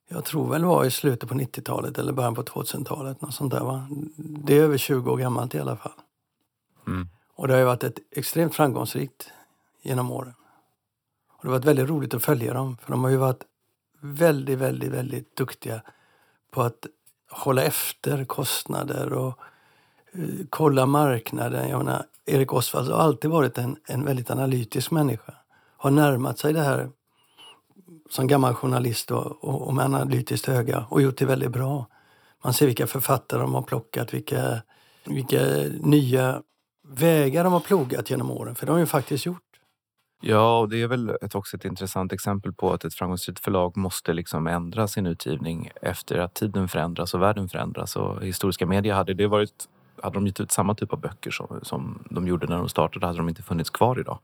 Jag 0.08 0.24
tror 0.24 0.50
väl 0.50 0.64
var 0.64 0.84
i 0.84 0.90
slutet 0.90 1.28
på 1.28 1.34
90-talet 1.34 1.98
eller 1.98 2.12
början 2.12 2.34
på 2.34 2.42
2000-talet. 2.42 3.20
Något 3.20 3.34
sånt 3.34 3.52
där, 3.52 3.60
va? 3.60 3.88
Det 4.16 4.58
är 4.58 4.62
över 4.62 4.78
20 4.78 5.10
år 5.10 5.16
gammalt 5.16 5.54
i 5.54 5.58
alla 5.58 5.76
fall. 5.76 5.92
Mm. 6.86 7.08
Och 7.34 7.48
det 7.48 7.54
har 7.54 7.64
varit 7.64 7.84
ett 7.84 7.98
extremt 8.10 8.54
framgångsrikt 8.54 9.32
genom 9.82 10.10
åren. 10.10 10.34
Och 11.28 11.38
det 11.42 11.48
har 11.48 11.52
varit 11.52 11.64
väldigt 11.64 11.88
roligt 11.88 12.14
att 12.14 12.24
följa 12.24 12.54
dem 12.54 12.76
för 12.76 12.90
de 12.90 13.04
har 13.04 13.10
ju 13.10 13.16
varit 13.16 13.44
väldigt, 14.00 14.58
väldigt, 14.58 14.90
väldigt 14.90 15.36
duktiga 15.36 15.82
på 16.50 16.62
att 16.62 16.87
hålla 17.30 17.62
efter 17.62 18.25
kostnader 18.25 19.12
och 19.12 19.38
uh, 20.19 20.45
kolla 20.50 20.87
marknaden. 20.87 21.69
Jag 21.69 21.85
menar, 21.85 22.04
Erik 22.26 22.52
Osvald 22.52 22.90
har 22.90 22.99
alltid 22.99 23.30
varit 23.30 23.59
en, 23.59 23.76
en 23.87 24.04
väldigt 24.04 24.30
analytisk 24.30 24.90
människa. 24.90 25.35
Har 25.76 25.90
närmat 25.90 26.38
sig 26.38 26.52
det 26.52 26.62
här 26.62 26.90
som 28.11 28.26
gammal 28.26 28.54
journalist 28.54 29.11
och, 29.11 29.45
och, 29.45 29.66
och 29.66 29.75
med 29.75 29.85
analytiskt 29.85 30.49
öga 30.49 30.87
och 30.88 31.02
gjort 31.02 31.19
det 31.19 31.26
väldigt 31.26 31.50
bra. 31.50 31.87
Man 32.45 32.54
ser 32.54 32.66
vilka 32.66 32.87
författare 32.87 33.40
de 33.40 33.54
har 33.54 33.62
plockat, 33.62 34.14
vilka, 34.14 34.62
vilka 35.04 35.40
nya 35.80 36.42
vägar 36.88 37.45
de 37.45 37.52
har 37.52 37.61
plogat 37.61 38.11
genom 38.11 38.30
åren. 38.30 38.54
För 38.54 38.66
det 38.66 38.73
har 38.73 38.78
de 38.78 38.83
ju 38.83 38.87
faktiskt 38.87 39.26
gjort. 39.26 39.50
Ja, 40.20 40.58
och 40.58 40.68
det 40.68 40.82
är 40.82 40.86
väl 40.86 41.10
ett, 41.22 41.34
också 41.34 41.56
ett 41.56 41.64
intressant 41.64 42.12
exempel 42.12 42.52
på 42.52 42.72
att 42.72 42.84
ett 42.84 42.94
framgångsrikt 42.94 43.40
förlag 43.40 43.76
måste 43.76 44.12
liksom 44.12 44.46
ändra 44.46 44.88
sin 44.88 45.06
utgivning 45.06 45.70
efter 45.82 46.18
att 46.18 46.34
tiden 46.34 46.68
förändras 46.68 47.14
och 47.14 47.22
världen 47.22 47.48
förändras. 47.48 47.96
Och 47.96 48.24
historiska 48.24 48.66
medier 48.66 48.94
hade 48.94 49.14
det 49.14 49.26
varit 49.26 49.68
hade 50.02 50.14
de 50.14 50.26
gett 50.26 50.40
ut 50.40 50.52
samma 50.52 50.74
typ 50.74 50.92
av 50.92 51.00
böcker 51.00 51.30
som, 51.30 51.60
som 51.62 52.04
de 52.10 52.26
gjorde 52.26 52.46
när 52.46 52.56
de 52.56 52.68
startade 52.68 53.06
hade 53.06 53.18
de 53.18 53.28
inte 53.28 53.42
funnits 53.42 53.70
kvar 53.70 54.00
idag. 54.00 54.18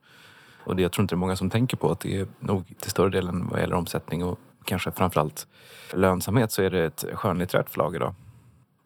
Och 0.65 0.77
det, 0.77 0.83
jag 0.83 0.93
tror 0.93 1.03
inte 1.03 1.15
det 1.15 1.17
är 1.17 1.19
många 1.19 1.37
som 1.37 1.51
tänker 1.51 1.77
på 1.77 1.91
att 1.91 2.01
det 2.01 2.21
är 2.21 2.27
nog 2.41 2.75
till 2.79 2.91
större 2.91 3.11
delen 3.11 3.49
vad 3.49 3.61
gäller 3.61 3.77
omsättning 3.77 4.25
och 4.25 4.39
kanske 4.65 4.91
framförallt 4.91 5.47
lönsamhet 5.95 6.53
så 6.53 6.63
är 6.63 6.71
det 6.71 6.85
ett 6.85 7.05
skönlitterärt 7.13 7.71
förlag 7.71 7.95
idag. 7.95 8.15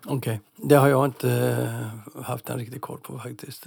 Okej, 0.05 0.17
okay. 0.17 0.69
det 0.69 0.75
har 0.75 0.89
jag 0.89 1.05
inte 1.05 1.31
eh, 2.17 2.23
haft 2.23 2.51
en 2.51 2.59
riktig 2.59 2.81
koll 2.81 2.99
på 2.99 3.19
faktiskt. 3.19 3.67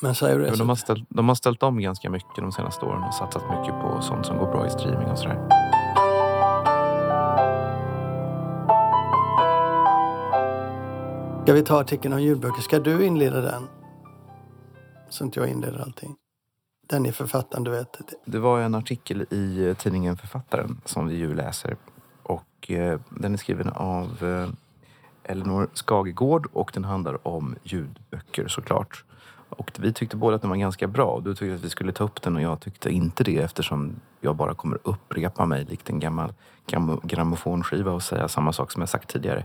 Men 0.00 0.14
så 0.14 0.26
är 0.26 0.38
det. 0.38 0.56
de, 0.56 0.68
har 0.68 0.76
ställt, 0.76 1.06
de 1.08 1.28
har 1.28 1.34
ställt 1.34 1.62
om 1.62 1.80
ganska 1.80 2.10
mycket 2.10 2.36
de 2.36 2.52
senaste 2.52 2.84
åren 2.84 3.02
och 3.02 3.14
satsat 3.14 3.42
mycket 3.42 3.80
på 3.80 4.02
sånt 4.02 4.26
som 4.26 4.38
går 4.38 4.46
bra 4.46 4.66
i 4.66 4.70
streaming 4.70 5.08
och 5.08 5.18
sådär. 5.18 5.48
Ska 11.42 11.52
vi 11.52 11.62
ta 11.62 11.80
artikeln 11.80 12.14
om 12.14 12.22
ljudböcker? 12.22 12.62
Ska 12.62 12.78
du 12.78 13.04
inleda 13.04 13.40
den? 13.40 13.62
Så 15.08 15.24
inte 15.24 15.40
jag 15.40 15.48
inleder 15.48 15.78
allting. 15.78 16.16
Den 16.88 17.06
är 17.06 17.12
författaren, 17.12 17.64
du 17.64 17.70
vet. 17.70 17.98
Det 18.24 18.38
var 18.38 18.60
en 18.60 18.74
artikel 18.74 19.26
i 19.30 19.68
eh, 19.68 19.76
tidningen 19.76 20.16
Författaren 20.16 20.80
som 20.84 21.08
vi 21.08 21.14
ju 21.14 21.34
läser. 21.34 21.76
Och 22.22 22.70
eh, 22.70 23.00
den 23.08 23.32
är 23.32 23.36
skriven 23.36 23.68
av 23.68 24.24
eh, 24.24 24.48
Elinor 25.32 25.68
Skagegård 25.72 26.46
och 26.52 26.70
den 26.74 26.84
handlar 26.84 27.28
om 27.28 27.56
ljudböcker 27.62 28.48
såklart. 28.48 29.04
Och 29.56 29.70
vi 29.78 29.92
tyckte 29.92 30.16
båda 30.16 30.36
att 30.36 30.42
den 30.42 30.50
var 30.50 30.56
ganska 30.56 30.86
bra. 30.86 31.20
Du 31.24 31.34
tyckte 31.34 31.54
att 31.54 31.64
vi 31.64 31.70
skulle 31.70 31.92
ta 31.92 32.04
upp 32.04 32.22
den 32.22 32.36
och 32.36 32.42
jag 32.42 32.60
tyckte 32.60 32.90
inte 32.90 33.24
det 33.24 33.36
eftersom 33.36 34.00
jag 34.20 34.36
bara 34.36 34.54
kommer 34.54 34.78
upprepa 34.82 35.46
mig 35.46 35.64
likt 35.64 35.90
en 35.90 36.00
gammal 36.00 36.32
grammofonskiva 37.02 37.92
och 37.92 38.02
säga 38.02 38.28
samma 38.28 38.52
sak 38.52 38.72
som 38.72 38.82
jag 38.82 38.88
sagt 38.88 39.08
tidigare. 39.08 39.44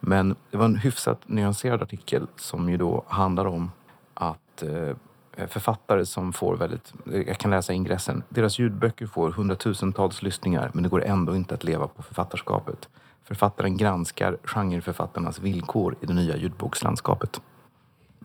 Men 0.00 0.36
det 0.50 0.56
var 0.56 0.64
en 0.64 0.76
hyfsat 0.76 1.20
nyanserad 1.26 1.82
artikel 1.82 2.26
som 2.36 2.70
ju 2.70 2.76
då 2.76 3.04
handlar 3.06 3.46
om 3.46 3.70
att 4.14 4.62
eh, 4.62 5.46
författare 5.46 6.06
som 6.06 6.32
får 6.32 6.56
väldigt, 6.56 6.92
eh, 7.12 7.20
jag 7.20 7.38
kan 7.38 7.50
läsa 7.50 7.72
ingressen, 7.72 8.22
deras 8.28 8.58
ljudböcker 8.58 9.06
får 9.06 9.30
hundratusentals 9.30 10.22
lyssningar 10.22 10.70
men 10.74 10.82
det 10.82 10.88
går 10.88 11.04
ändå 11.04 11.36
inte 11.36 11.54
att 11.54 11.64
leva 11.64 11.88
på 11.88 12.02
författarskapet. 12.02 12.88
Författaren 13.24 13.76
granskar 13.76 14.38
genreförfattarnas 14.44 15.38
villkor 15.38 15.96
i 16.00 16.06
det 16.06 16.14
nya 16.14 16.36
ljudbokslandskapet. 16.36 17.40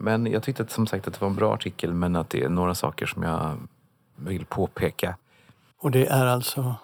Men 0.01 0.25
jag 0.25 0.43
tyckte 0.43 0.63
att, 0.63 0.71
som 0.71 0.87
sagt 0.87 1.07
att 1.07 1.13
det 1.13 1.21
var 1.21 1.27
en 1.27 1.35
bra 1.35 1.53
artikel 1.53 1.93
men 1.93 2.15
att 2.15 2.29
det 2.29 2.43
är 2.43 2.49
några 2.49 2.75
saker 2.75 3.05
som 3.05 3.23
jag 3.23 3.57
vill 4.15 4.45
påpeka. 4.45 5.17
Och 5.77 5.91
det 5.91 6.05
är 6.07 6.25
alltså? 6.25 6.75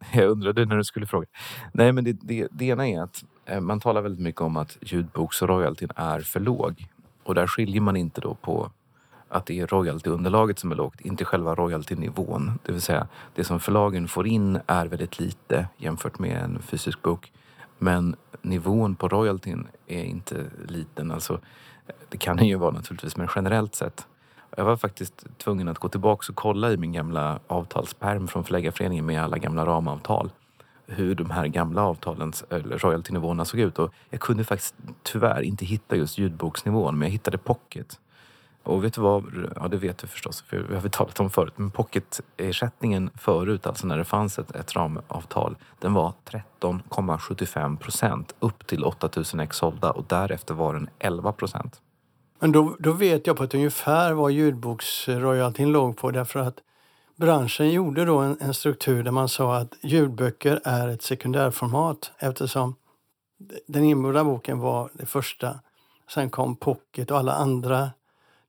Jag 0.12 0.30
undrade 0.30 0.64
när 0.64 0.76
du 0.76 0.84
skulle 0.84 1.06
fråga. 1.06 1.26
Nej, 1.72 1.92
men 1.92 2.04
det, 2.04 2.12
det, 2.12 2.48
det 2.50 2.64
ena 2.64 2.88
är 2.88 3.02
att 3.02 3.24
eh, 3.46 3.60
man 3.60 3.80
talar 3.80 4.02
väldigt 4.02 4.20
mycket 4.20 4.40
om 4.40 4.56
att 4.56 4.78
ljudboksroyaltyn 4.80 5.90
är 5.96 6.20
för 6.20 6.40
låg. 6.40 6.86
Och 7.22 7.34
där 7.34 7.46
skiljer 7.46 7.80
man 7.80 7.96
inte 7.96 8.20
då 8.20 8.34
på 8.34 8.70
att 9.28 9.46
det 9.46 9.60
är 9.60 9.66
royaltyunderlaget 9.66 10.58
som 10.58 10.72
är 10.72 10.76
lågt, 10.76 11.00
inte 11.00 11.24
själva 11.24 11.54
royaltynivån. 11.54 12.58
Det 12.62 12.72
vill 12.72 12.82
säga, 12.82 13.08
det 13.34 13.44
som 13.44 13.60
förlagen 13.60 14.08
får 14.08 14.26
in 14.26 14.60
är 14.66 14.86
väldigt 14.86 15.20
lite 15.20 15.68
jämfört 15.76 16.18
med 16.18 16.42
en 16.42 16.62
fysisk 16.62 17.02
bok. 17.02 17.32
Men 17.78 18.16
nivån 18.42 18.94
på 18.94 19.08
royaltyn 19.08 19.66
är 19.86 20.04
inte 20.04 20.46
liten. 20.68 21.10
Alltså, 21.10 21.40
det 22.08 22.18
kan 22.18 22.36
den 22.36 22.46
ju 22.46 22.56
vara 22.56 22.70
naturligtvis, 22.70 23.16
men 23.16 23.28
generellt 23.34 23.74
sett. 23.74 24.06
Jag 24.56 24.64
var 24.64 24.76
faktiskt 24.76 25.38
tvungen 25.38 25.68
att 25.68 25.78
gå 25.78 25.88
tillbaka 25.88 26.32
och 26.32 26.36
kolla 26.36 26.72
i 26.72 26.76
min 26.76 26.92
gamla 26.92 27.40
avtalsperm 27.46 28.28
från 28.28 28.44
Förläggarföreningen 28.44 29.06
med 29.06 29.22
alla 29.22 29.38
gamla 29.38 29.66
ramavtal 29.66 30.30
hur 30.90 31.14
de 31.14 31.30
här 31.30 31.46
gamla 31.46 31.82
avtalens 31.82 32.44
royaltynivåerna 32.50 33.44
såg 33.44 33.60
ut. 33.60 33.78
Och 33.78 33.94
jag 34.10 34.20
kunde 34.20 34.44
faktiskt 34.44 34.74
tyvärr 35.02 35.42
inte 35.42 35.64
hitta 35.64 35.96
just 35.96 36.18
ljudboksnivån, 36.18 36.98
men 36.98 37.08
jag 37.08 37.12
hittade 37.12 37.38
pocket. 37.38 38.00
Och 38.62 38.84
vet 38.84 38.94
du 38.94 39.00
vad? 39.00 39.48
Ja, 39.56 39.68
det 39.68 39.76
vet 39.76 39.98
du 39.98 40.06
förstås, 40.06 40.42
för 40.42 40.56
vi 40.56 40.74
har 40.74 40.82
vi 40.82 40.90
talat 40.90 41.20
om 41.20 41.30
förut. 41.30 41.52
Men 41.56 41.70
pocketersättningen 41.70 43.10
förut, 43.18 43.66
alltså 43.66 43.86
när 43.86 43.98
det 43.98 44.04
fanns 44.04 44.38
ett, 44.38 44.56
ett 44.56 44.76
ramavtal, 44.76 45.56
den 45.78 45.94
var 45.94 46.12
13,75 46.60 47.76
procent 47.76 48.34
upp 48.40 48.66
till 48.66 48.84
8000 48.84 49.40
ex 49.40 49.56
sålda 49.56 49.90
och 49.90 50.04
därefter 50.08 50.54
var 50.54 50.74
den 50.74 50.88
11 50.98 51.32
procent. 51.32 51.80
Men 52.40 52.52
då, 52.52 52.76
då 52.78 52.92
vet 52.92 53.26
jag 53.26 53.36
på 53.36 53.44
ett 53.44 53.54
ungefär 53.54 54.12
vad 54.12 54.32
ljudboksroyaltyn 54.32 55.72
låg 55.72 55.96
på 55.96 56.10
därför 56.10 56.40
att 56.40 56.58
branschen 57.16 57.70
gjorde 57.70 58.04
då 58.04 58.18
en, 58.18 58.36
en, 58.40 58.54
struktur 58.54 59.02
där 59.02 59.10
man 59.10 59.28
sa 59.28 59.56
att 59.56 59.74
ljudböcker 59.82 60.60
är 60.64 60.88
ett 60.88 61.02
sekundärformat 61.02 62.12
eftersom 62.18 62.74
den 63.66 63.84
inbjudna 63.84 64.24
boken 64.24 64.58
var 64.58 64.90
det 64.92 65.06
första. 65.06 65.60
Sen 66.14 66.30
kom 66.30 66.56
pocket 66.56 67.10
och 67.10 67.18
alla 67.18 67.32
andra 67.32 67.90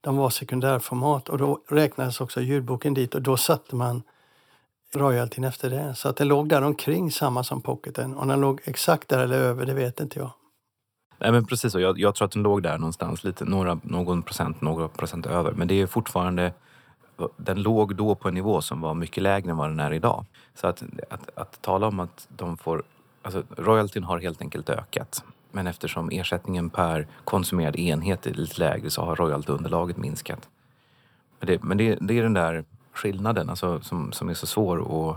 de 0.02 0.16
var 0.16 0.30
sekundärformat 0.30 1.28
och 1.28 1.38
då 1.38 1.60
räknades 1.68 2.20
också 2.20 2.40
ljudboken 2.40 2.94
dit 2.94 3.14
och 3.14 3.22
då 3.22 3.36
satte 3.36 3.76
man 3.76 4.02
royaltyn 4.94 5.44
efter 5.44 5.70
det. 5.70 5.94
Så 5.94 6.08
att 6.08 6.16
den 6.16 6.28
låg 6.28 6.48
där 6.48 6.62
omkring 6.62 7.10
samma 7.10 7.44
som 7.44 7.60
pocketen. 7.62 8.16
Om 8.16 8.28
den 8.28 8.40
låg 8.40 8.60
exakt 8.64 9.08
där 9.08 9.18
eller 9.18 9.38
över, 9.38 9.66
det 9.66 9.74
vet 9.74 10.00
inte 10.00 10.18
jag. 10.18 10.30
Nej 11.18 11.32
men 11.32 11.46
precis 11.46 11.72
så. 11.72 11.80
Jag, 11.80 11.98
jag 11.98 12.14
tror 12.14 12.26
att 12.26 12.32
den 12.32 12.42
låg 12.42 12.62
där 12.62 12.78
någonstans, 12.78 13.24
lite, 13.24 13.44
några, 13.44 13.80
någon 13.82 14.22
procent, 14.22 14.60
några 14.60 14.88
procent 14.88 15.26
över. 15.26 15.52
Men 15.52 15.68
det 15.68 15.80
är 15.80 15.86
fortfarande, 15.86 16.52
den 17.36 17.62
låg 17.62 17.96
då 17.96 18.14
på 18.14 18.28
en 18.28 18.34
nivå 18.34 18.60
som 18.60 18.80
var 18.80 18.94
mycket 18.94 19.22
lägre 19.22 19.50
än 19.50 19.56
vad 19.56 19.70
den 19.70 19.80
är 19.80 19.92
idag. 19.92 20.24
Så 20.54 20.66
att, 20.66 20.82
att, 21.10 21.30
att 21.34 21.62
tala 21.62 21.86
om 21.86 22.00
att 22.00 22.28
de 22.28 22.56
får, 22.56 22.82
alltså 23.22 23.42
royaltyn 23.56 24.04
har 24.04 24.18
helt 24.18 24.40
enkelt 24.40 24.70
ökat. 24.70 25.24
Men 25.52 25.66
eftersom 25.66 26.10
ersättningen 26.10 26.70
per 26.70 27.06
konsumerad 27.24 27.76
enhet 27.76 28.26
är 28.26 28.34
lite 28.34 28.60
lägre 28.60 28.90
så 28.90 29.04
har 29.04 29.16
royaltyunderlaget 29.16 29.96
minskat. 29.96 30.48
Men, 31.40 31.46
det, 31.46 31.62
men 31.62 31.78
det, 31.78 31.98
det, 32.00 32.18
är 32.18 32.22
den 32.22 32.34
där 32.34 32.64
skillnaden 32.92 33.50
alltså, 33.50 33.80
som, 33.80 34.12
som 34.12 34.28
är 34.28 34.34
så 34.34 34.46
svår 34.46 35.10
att, 35.10 35.16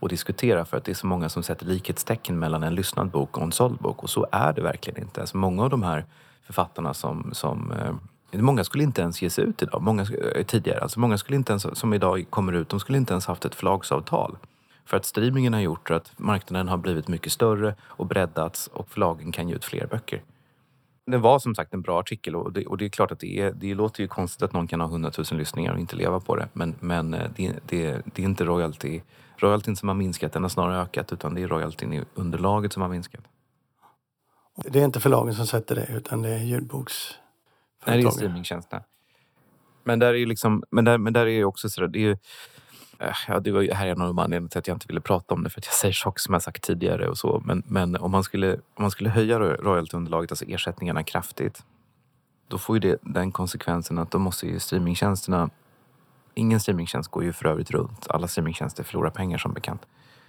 att 0.00 0.10
diskutera 0.10 0.64
för 0.64 0.76
att 0.76 0.84
det 0.84 0.92
är 0.92 0.94
så 0.94 1.06
många 1.06 1.28
som 1.28 1.42
sätter 1.42 1.66
likhetstecken 1.66 2.38
mellan 2.38 2.62
en 2.62 2.74
lyssnad 2.74 3.10
bok 3.10 3.36
och 3.36 3.42
en 3.42 3.52
såld 3.52 3.78
bok 3.78 4.02
och 4.02 4.10
så 4.10 4.26
är 4.32 4.52
det 4.52 4.62
verkligen 4.62 5.02
inte. 5.02 5.20
Alltså, 5.20 5.36
många 5.36 5.62
av 5.62 5.70
de 5.70 5.82
här 5.82 6.04
författarna 6.42 6.94
som, 6.94 7.30
som 7.34 7.72
eh, 7.72 7.94
Många 8.34 8.64
skulle 8.64 8.84
inte 8.84 9.02
ens 9.02 9.22
ge 9.22 9.30
sig 9.30 9.44
ut 9.44 9.62
idag, 9.62 9.82
många, 9.82 10.02
eh, 10.02 10.46
tidigare. 10.46 10.80
Alltså 10.80 11.00
många 11.00 11.18
skulle 11.18 11.36
inte 11.36 11.52
ens, 11.52 11.78
som 11.78 11.94
idag 11.94 12.26
kommer 12.30 12.52
ut, 12.52 12.68
de 12.68 12.80
skulle 12.80 12.98
inte 12.98 13.12
ens 13.12 13.26
haft 13.26 13.44
ett 13.44 13.54
förlagsavtal. 13.54 14.36
För 14.84 14.96
att 14.96 15.04
streamingen 15.04 15.52
har 15.52 15.60
gjort 15.60 15.90
att 15.90 16.18
marknaden 16.18 16.68
har 16.68 16.76
blivit 16.76 17.08
mycket 17.08 17.32
större 17.32 17.74
och 17.82 18.06
breddats 18.06 18.66
och 18.66 18.88
förlagen 18.88 19.32
kan 19.32 19.48
ge 19.48 19.54
ut 19.54 19.64
fler 19.64 19.86
böcker. 19.86 20.22
Det 21.06 21.18
var 21.18 21.38
som 21.38 21.54
sagt 21.54 21.74
en 21.74 21.82
bra 21.82 22.00
artikel 22.00 22.36
och 22.36 22.52
det, 22.52 22.66
och 22.66 22.78
det 22.78 22.84
är 22.84 22.88
klart 22.88 23.12
att 23.12 23.20
det, 23.20 23.40
är, 23.40 23.52
det 23.52 23.74
låter 23.74 24.02
ju 24.02 24.08
konstigt 24.08 24.42
att 24.42 24.52
någon 24.52 24.66
kan 24.66 24.80
ha 24.80 24.88
hundratusen 24.88 25.38
lyssningar 25.38 25.72
och 25.72 25.80
inte 25.80 25.96
leva 25.96 26.20
på 26.20 26.36
det. 26.36 26.48
Men, 26.52 26.74
men 26.80 27.14
eh, 27.14 27.30
det, 27.36 27.52
det, 27.66 28.02
det 28.14 28.22
är 28.22 28.26
inte 28.26 28.44
royalty, 28.44 29.00
royaltyn 29.36 29.76
som 29.76 29.88
har 29.88 29.96
minskat, 29.96 30.32
den 30.32 30.42
har 30.42 30.48
snarare 30.48 30.82
ökat. 30.82 31.12
Utan 31.12 31.34
det 31.34 31.42
är 31.42 31.48
royaltyn 31.48 31.92
i 31.92 32.04
underlaget 32.14 32.72
som 32.72 32.82
har 32.82 32.88
minskat. 32.88 33.24
Det 34.56 34.80
är 34.80 34.84
inte 34.84 35.00
förlagen 35.00 35.34
som 35.34 35.46
sätter 35.46 35.74
det 35.74 35.86
utan 35.96 36.22
det 36.22 36.28
är 36.28 36.38
ljudboksföretagen? 36.38 37.22
Nej, 37.86 38.02
det 38.02 38.08
är 38.08 38.10
streamingtjänsterna. 38.10 38.82
Men 39.84 39.98
där 39.98 40.14
är 40.14 40.26
liksom, 40.26 40.62
men 40.70 40.84
där, 40.84 40.98
men 40.98 41.12
där 41.12 41.26
är 41.26 41.44
också 41.44 41.68
sådär, 41.68 41.88
det 41.88 41.98
är 41.98 42.00
ju, 42.00 42.16
Eh, 43.02 43.14
ja, 43.28 43.40
det 43.40 43.52
var, 43.52 43.74
här 43.74 43.86
är 43.86 43.90
en 43.90 44.02
av 44.02 44.08
anledningarna 44.08 44.48
till 44.48 44.58
att 44.58 44.68
jag 44.68 44.74
inte 44.74 44.86
ville 44.86 45.00
prata 45.00 45.34
om 45.34 45.44
det 45.44 45.50
för 45.50 45.60
att 45.60 45.66
jag 45.66 45.74
säger 45.74 45.92
saker 45.94 46.20
som 46.20 46.32
jag 46.32 46.42
sagt 46.42 46.62
tidigare 46.62 47.08
och 47.08 47.18
så. 47.18 47.42
Men, 47.44 47.62
men 47.66 47.96
om, 47.96 48.10
man 48.10 48.24
skulle, 48.24 48.54
om 48.54 48.82
man 48.82 48.90
skulle 48.90 49.10
höja 49.10 49.38
royaltyunderlaget, 49.38 50.32
alltså 50.32 50.44
ersättningarna 50.44 51.02
kraftigt, 51.02 51.64
då 52.48 52.58
får 52.58 52.76
ju 52.76 52.80
det 52.80 52.98
den 53.02 53.32
konsekvensen 53.32 53.98
att 53.98 54.10
då 54.10 54.18
måste 54.18 54.46
ju 54.46 54.58
streamingtjänsterna 54.58 55.50
Ingen 56.34 56.60
streamingtjänst 56.60 57.10
går 57.10 57.24
ju 57.24 57.32
för 57.32 57.46
övrigt 57.46 57.70
runt. 57.70 58.06
Alla 58.08 58.28
streamingtjänster 58.28 58.84
förlorar 58.84 59.10
pengar 59.10 59.38
som 59.38 59.52
bekant. 59.52 59.86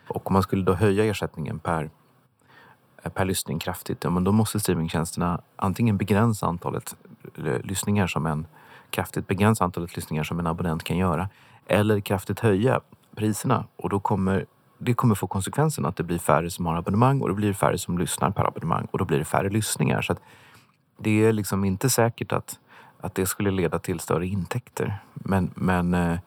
Och 0.07 0.27
om 0.27 0.33
man 0.33 0.43
skulle 0.43 0.63
då 0.63 0.73
höja 0.73 1.05
ersättningen 1.05 1.59
per, 1.59 1.89
eh, 3.03 3.11
per 3.11 3.25
lyssning 3.25 3.59
kraftigt, 3.59 4.03
ja, 4.03 4.09
men 4.09 4.23
då 4.23 4.31
måste 4.31 4.59
streamingtjänsterna 4.59 5.41
antingen 5.55 5.97
begränsa 5.97 6.47
antalet 6.47 6.95
lyssningar 7.63 8.07
som 8.07 8.25
en 8.25 8.47
kraftigt 8.89 9.27
begränsa 9.27 9.63
antalet 9.63 9.95
lyssningar 9.95 10.23
som 10.23 10.39
en 10.39 10.47
abonnent 10.47 10.83
kan 10.83 10.97
göra 10.97 11.29
eller 11.67 11.99
kraftigt 11.99 12.39
höja 12.39 12.81
priserna 13.15 13.65
och 13.75 13.89
då 13.89 13.99
kommer 13.99 14.45
det 14.77 14.93
kommer 14.93 15.15
få 15.15 15.27
konsekvensen 15.27 15.85
att 15.85 15.95
det 15.95 16.03
blir 16.03 16.19
färre 16.19 16.49
som 16.49 16.65
har 16.65 16.75
abonnemang 16.75 17.21
och 17.21 17.27
det 17.27 17.33
blir 17.33 17.53
färre 17.53 17.77
som 17.77 17.97
lyssnar 17.97 18.31
per 18.31 18.47
abonnemang 18.47 18.87
och 18.91 18.97
då 18.97 19.05
blir 19.05 19.19
det 19.19 19.25
färre 19.25 19.49
lyssningar. 19.49 20.01
Så 20.01 20.15
det 20.97 21.25
är 21.25 21.33
liksom 21.33 21.65
inte 21.65 21.89
säkert 21.89 22.31
att, 22.31 22.59
att 22.99 23.15
det 23.15 23.25
skulle 23.25 23.51
leda 23.51 23.79
till 23.79 23.99
större 23.99 24.27
intäkter. 24.27 24.97
Men, 25.13 25.51
men, 25.55 25.93
eh, 25.93 26.17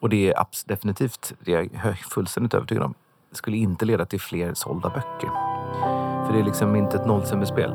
och 0.00 0.08
det 0.08 0.32
är 0.32 0.46
definitivt, 0.66 1.32
det 1.40 1.54
är 1.54 1.68
jag 1.84 1.98
fullständigt 1.98 2.54
övertygad 2.54 2.84
om, 2.84 2.94
skulle 3.32 3.56
inte 3.56 3.84
leda 3.84 4.06
till 4.06 4.20
fler 4.20 4.54
sålda 4.54 4.88
böcker. 4.88 5.30
För 6.26 6.32
det 6.32 6.38
är 6.38 6.44
liksom 6.44 6.76
inte 6.76 6.96
ett 6.96 7.06
nollsummespel. 7.06 7.74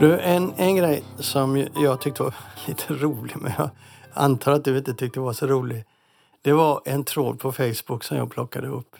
Du, 0.00 0.20
en, 0.20 0.54
en 0.56 0.76
grej 0.76 1.04
som 1.18 1.66
jag 1.74 2.00
tyckte 2.00 2.22
var 2.22 2.34
lite 2.66 2.94
rolig, 2.94 3.36
men 3.36 3.52
jag 3.58 3.70
antar 4.12 4.52
att 4.52 4.64
du 4.64 4.78
inte 4.78 4.94
tyckte 4.94 5.20
var 5.20 5.32
så 5.32 5.46
rolig. 5.46 5.84
Det 6.42 6.52
var 6.52 6.82
en 6.84 7.04
tråd 7.04 7.40
på 7.40 7.52
Facebook 7.52 8.04
som 8.04 8.16
jag 8.16 8.30
plockade 8.30 8.68
upp. 8.68 8.96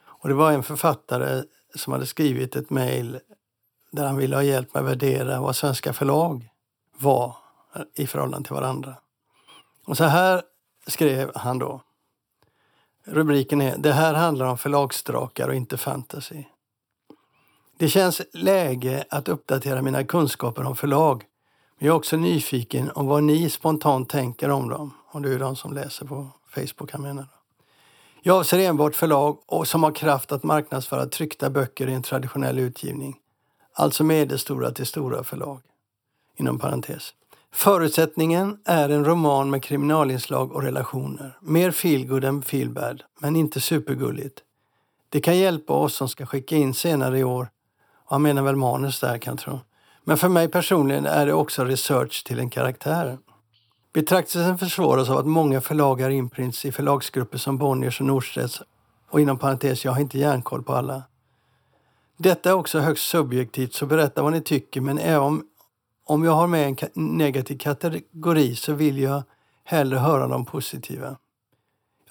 Och 0.00 0.28
Det 0.28 0.34
var 0.34 0.52
en 0.52 0.62
författare 0.62 1.42
som 1.74 1.92
hade 1.92 2.06
skrivit 2.06 2.56
ett 2.56 2.70
mejl 2.70 3.20
där 3.90 4.06
han 4.06 4.16
ville 4.16 4.36
ha 4.36 4.42
hjälp 4.42 4.74
med 4.74 4.82
att 4.82 4.88
värdera 4.88 5.40
vad 5.40 5.56
svenska 5.56 5.92
förlag 5.92 6.48
var 6.98 7.36
i 7.94 8.06
förhållande 8.06 8.46
till 8.46 8.54
varandra. 8.54 8.94
Och 9.86 9.96
så 9.96 10.04
här 10.04 10.42
skrev 10.86 11.30
han 11.34 11.58
då. 11.58 11.82
Rubriken 13.04 13.60
är 13.60 13.76
Det 13.78 13.92
här 13.92 14.14
handlar 14.14 14.46
om 14.46 14.58
förlagsdrakar 14.58 15.48
och 15.48 15.54
inte 15.54 15.76
fantasy. 15.76 16.44
Det 17.80 17.88
känns 17.88 18.22
läge 18.32 19.04
att 19.10 19.28
uppdatera 19.28 19.82
mina 19.82 20.04
kunskaper 20.04 20.64
om 20.64 20.76
förlag. 20.76 21.24
Men 21.78 21.86
jag 21.86 21.94
är 21.94 21.96
också 21.96 22.16
nyfiken 22.16 22.90
om 22.90 23.06
vad 23.06 23.22
ni 23.22 23.50
spontant 23.50 24.08
tänker 24.08 24.50
om 24.50 24.68
dem. 24.68 24.94
Om 25.10 25.22
det 25.22 25.34
är 25.34 25.38
de 25.38 25.56
som 25.56 25.72
läser 25.72 26.06
på 26.06 26.26
Facebook 26.54 26.90
jag 26.92 27.00
menar. 27.00 27.26
Jag 28.22 28.36
avser 28.36 28.58
enbart 28.58 28.96
förlag 28.96 29.38
och 29.46 29.68
som 29.68 29.82
har 29.82 29.92
kraft 29.92 30.32
att 30.32 30.42
marknadsföra 30.42 31.06
tryckta 31.06 31.50
böcker 31.50 31.88
i 31.88 31.94
en 31.94 32.02
traditionell 32.02 32.58
utgivning. 32.58 33.16
Alltså 33.72 34.04
medelstora 34.04 34.70
till 34.70 34.86
stora 34.86 35.24
förlag. 35.24 35.60
Inom 36.36 36.58
parentes. 36.58 37.14
Förutsättningen 37.52 38.58
är 38.64 38.88
en 38.88 39.04
roman 39.04 39.50
med 39.50 39.62
kriminalinslag 39.62 40.52
och 40.52 40.62
relationer. 40.62 41.38
Mer 41.40 41.70
feelgood 41.70 42.24
än 42.24 42.42
feelbad, 42.42 43.02
men 43.20 43.36
inte 43.36 43.60
supergulligt. 43.60 44.38
Det 45.08 45.20
kan 45.20 45.38
hjälpa 45.38 45.72
oss 45.72 45.94
som 45.94 46.08
ska 46.08 46.26
skicka 46.26 46.56
in 46.56 46.74
senare 46.74 47.18
i 47.18 47.24
år 47.24 47.48
han 48.08 48.22
menar 48.22 48.42
väl 48.42 48.56
manus 48.56 49.00
där 49.00 49.18
kan 49.18 49.32
jag 49.32 49.38
tro. 49.38 49.60
Men 50.04 50.16
för 50.16 50.28
mig 50.28 50.48
personligen 50.48 51.06
är 51.06 51.26
det 51.26 51.32
också 51.32 51.64
research 51.64 52.24
till 52.24 52.38
en 52.38 52.50
karaktär. 52.50 53.18
Betraktelsen 53.92 54.58
försvåras 54.58 55.08
av 55.08 55.18
att 55.18 55.26
många 55.26 55.60
förlag 55.60 56.00
är 56.00 56.10
inprints 56.10 56.64
i 56.64 56.72
förlagsgrupper 56.72 57.38
som 57.38 57.58
Bonniers 57.58 58.00
och 58.00 58.06
Norstedts 58.06 58.62
och 59.10 59.20
inom 59.20 59.38
parentes, 59.38 59.84
jag 59.84 59.92
har 59.92 60.00
inte 60.00 60.18
järnkoll 60.18 60.62
på 60.62 60.74
alla. 60.74 61.02
Detta 62.16 62.48
är 62.48 62.54
också 62.54 62.78
högst 62.78 63.08
subjektivt, 63.08 63.74
så 63.74 63.86
berätta 63.86 64.22
vad 64.22 64.32
ni 64.32 64.40
tycker, 64.40 64.80
men 64.80 64.98
även 64.98 65.22
om, 65.22 65.46
om 66.04 66.24
jag 66.24 66.32
har 66.32 66.46
med 66.46 66.68
en 66.68 66.76
negativ 66.94 67.58
kategori 67.58 68.56
så 68.56 68.72
vill 68.72 68.98
jag 68.98 69.22
hellre 69.64 69.98
höra 69.98 70.28
de 70.28 70.44
positiva. 70.44 71.16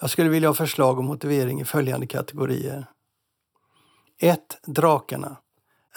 Jag 0.00 0.10
skulle 0.10 0.28
vilja 0.28 0.48
ha 0.48 0.54
förslag 0.54 0.98
och 0.98 1.04
motivering 1.04 1.60
i 1.60 1.64
följande 1.64 2.06
kategorier. 2.06 2.86
1. 4.20 4.40
Drakarna. 4.66 5.36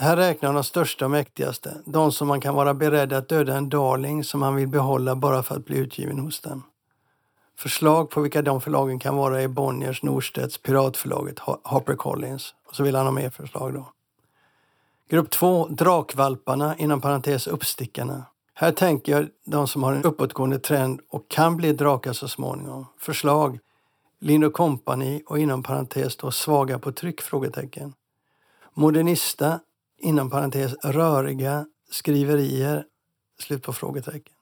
Här 0.01 0.15
räknar 0.15 0.53
de 0.53 0.63
största 0.63 1.05
och 1.05 1.11
mäktigaste, 1.11 1.77
de 1.85 2.11
som 2.11 2.27
man 2.27 2.41
kan 2.41 2.55
vara 2.55 2.73
beredd 2.73 3.13
att 3.13 3.29
döda 3.29 3.57
en 3.57 3.69
darling 3.69 4.23
som 4.23 4.39
man 4.39 4.55
vill 4.55 4.67
behålla 4.67 5.15
bara 5.15 5.43
för 5.43 5.55
att 5.55 5.65
bli 5.65 5.77
utgiven 5.77 6.19
hos 6.19 6.39
dem. 6.39 6.63
Förslag 7.57 8.09
på 8.09 8.21
vilka 8.21 8.41
de 8.41 8.61
förlagen 8.61 8.99
kan 8.99 9.15
vara 9.15 9.41
är 9.41 9.47
Bonniers, 9.47 10.03
Norstedts, 10.03 10.57
Piratförlaget, 10.57 11.39
Harper 11.63 11.95
Collins 11.95 12.53
och 12.67 12.75
så 12.75 12.83
vill 12.83 12.95
han 12.95 13.05
ha 13.05 13.11
mer 13.11 13.29
förslag 13.29 13.73
då. 13.73 13.85
Grupp 15.09 15.29
2, 15.29 15.67
Drakvalparna, 15.67 16.77
inom 16.77 17.01
parentes 17.01 17.47
uppstickarna. 17.47 18.25
Här 18.53 18.71
tänker 18.71 19.11
jag 19.11 19.27
de 19.45 19.67
som 19.67 19.83
har 19.83 19.93
en 19.93 20.03
uppåtgående 20.03 20.59
trend 20.59 21.01
och 21.09 21.27
kan 21.27 21.57
bli 21.57 21.73
drakar 21.73 22.13
så 22.13 22.27
småningom. 22.27 22.85
Förslag, 22.97 23.59
Lind 24.19 24.53
Company 24.53 25.23
och 25.25 25.39
inom 25.39 25.63
parentes 25.63 26.15
då 26.15 26.31
svaga 26.31 26.79
på 26.79 26.91
tryck? 26.91 27.21
Frågetecken. 27.21 27.93
Modernista, 28.73 29.59
inom 30.01 30.29
parentes 30.29 30.73
röriga 30.83 31.65
skriverier, 31.91 32.85
slut 33.39 33.63
på 33.63 33.73
frågetecken. 33.73 34.33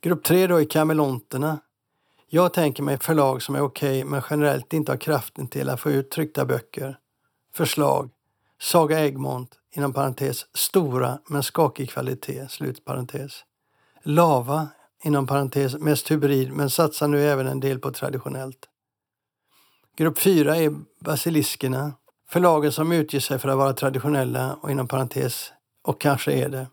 Grupp 0.00 0.24
tre 0.24 0.46
då 0.46 0.60
är 0.60 0.64
kameleonterna. 0.64 1.58
Jag 2.26 2.52
tänker 2.52 2.82
mig 2.82 2.98
förlag 2.98 3.42
som 3.42 3.54
är 3.54 3.60
okej 3.60 3.98
okay, 3.98 4.10
men 4.10 4.22
generellt 4.30 4.72
inte 4.72 4.92
har 4.92 4.96
kraften 4.96 5.48
till 5.48 5.68
att 5.68 5.80
få 5.80 5.90
ut 5.90 6.10
tryckta 6.10 6.44
böcker. 6.44 6.98
Förslag. 7.54 8.10
Saga 8.60 9.00
Egmont, 9.00 9.54
inom 9.70 9.92
parentes 9.92 10.46
stora 10.54 11.18
men 11.28 11.42
skakig 11.42 11.90
kvalitet, 11.90 12.48
slut 12.48 12.84
parentes. 12.84 13.44
Lava, 14.02 14.68
inom 15.04 15.26
parentes 15.26 15.74
mest 15.74 16.10
hybrid 16.10 16.52
men 16.52 16.70
satsar 16.70 17.08
nu 17.08 17.22
även 17.22 17.46
en 17.46 17.60
del 17.60 17.78
på 17.78 17.92
traditionellt. 17.92 18.68
Grupp 19.96 20.18
fyra 20.18 20.56
är 20.56 20.74
basiliskerna, 21.00 21.92
Förlagen 22.30 22.72
som 22.72 22.92
utger 22.92 23.20
sig 23.20 23.38
för 23.38 23.48
att 23.48 23.58
vara 23.58 23.72
traditionella 23.72 24.56
och 24.60 24.70
inom 24.70 24.88
parentes, 24.88 25.52
och 25.82 26.00
kanske 26.00 26.32
är 26.32 26.48
det, 26.48 26.66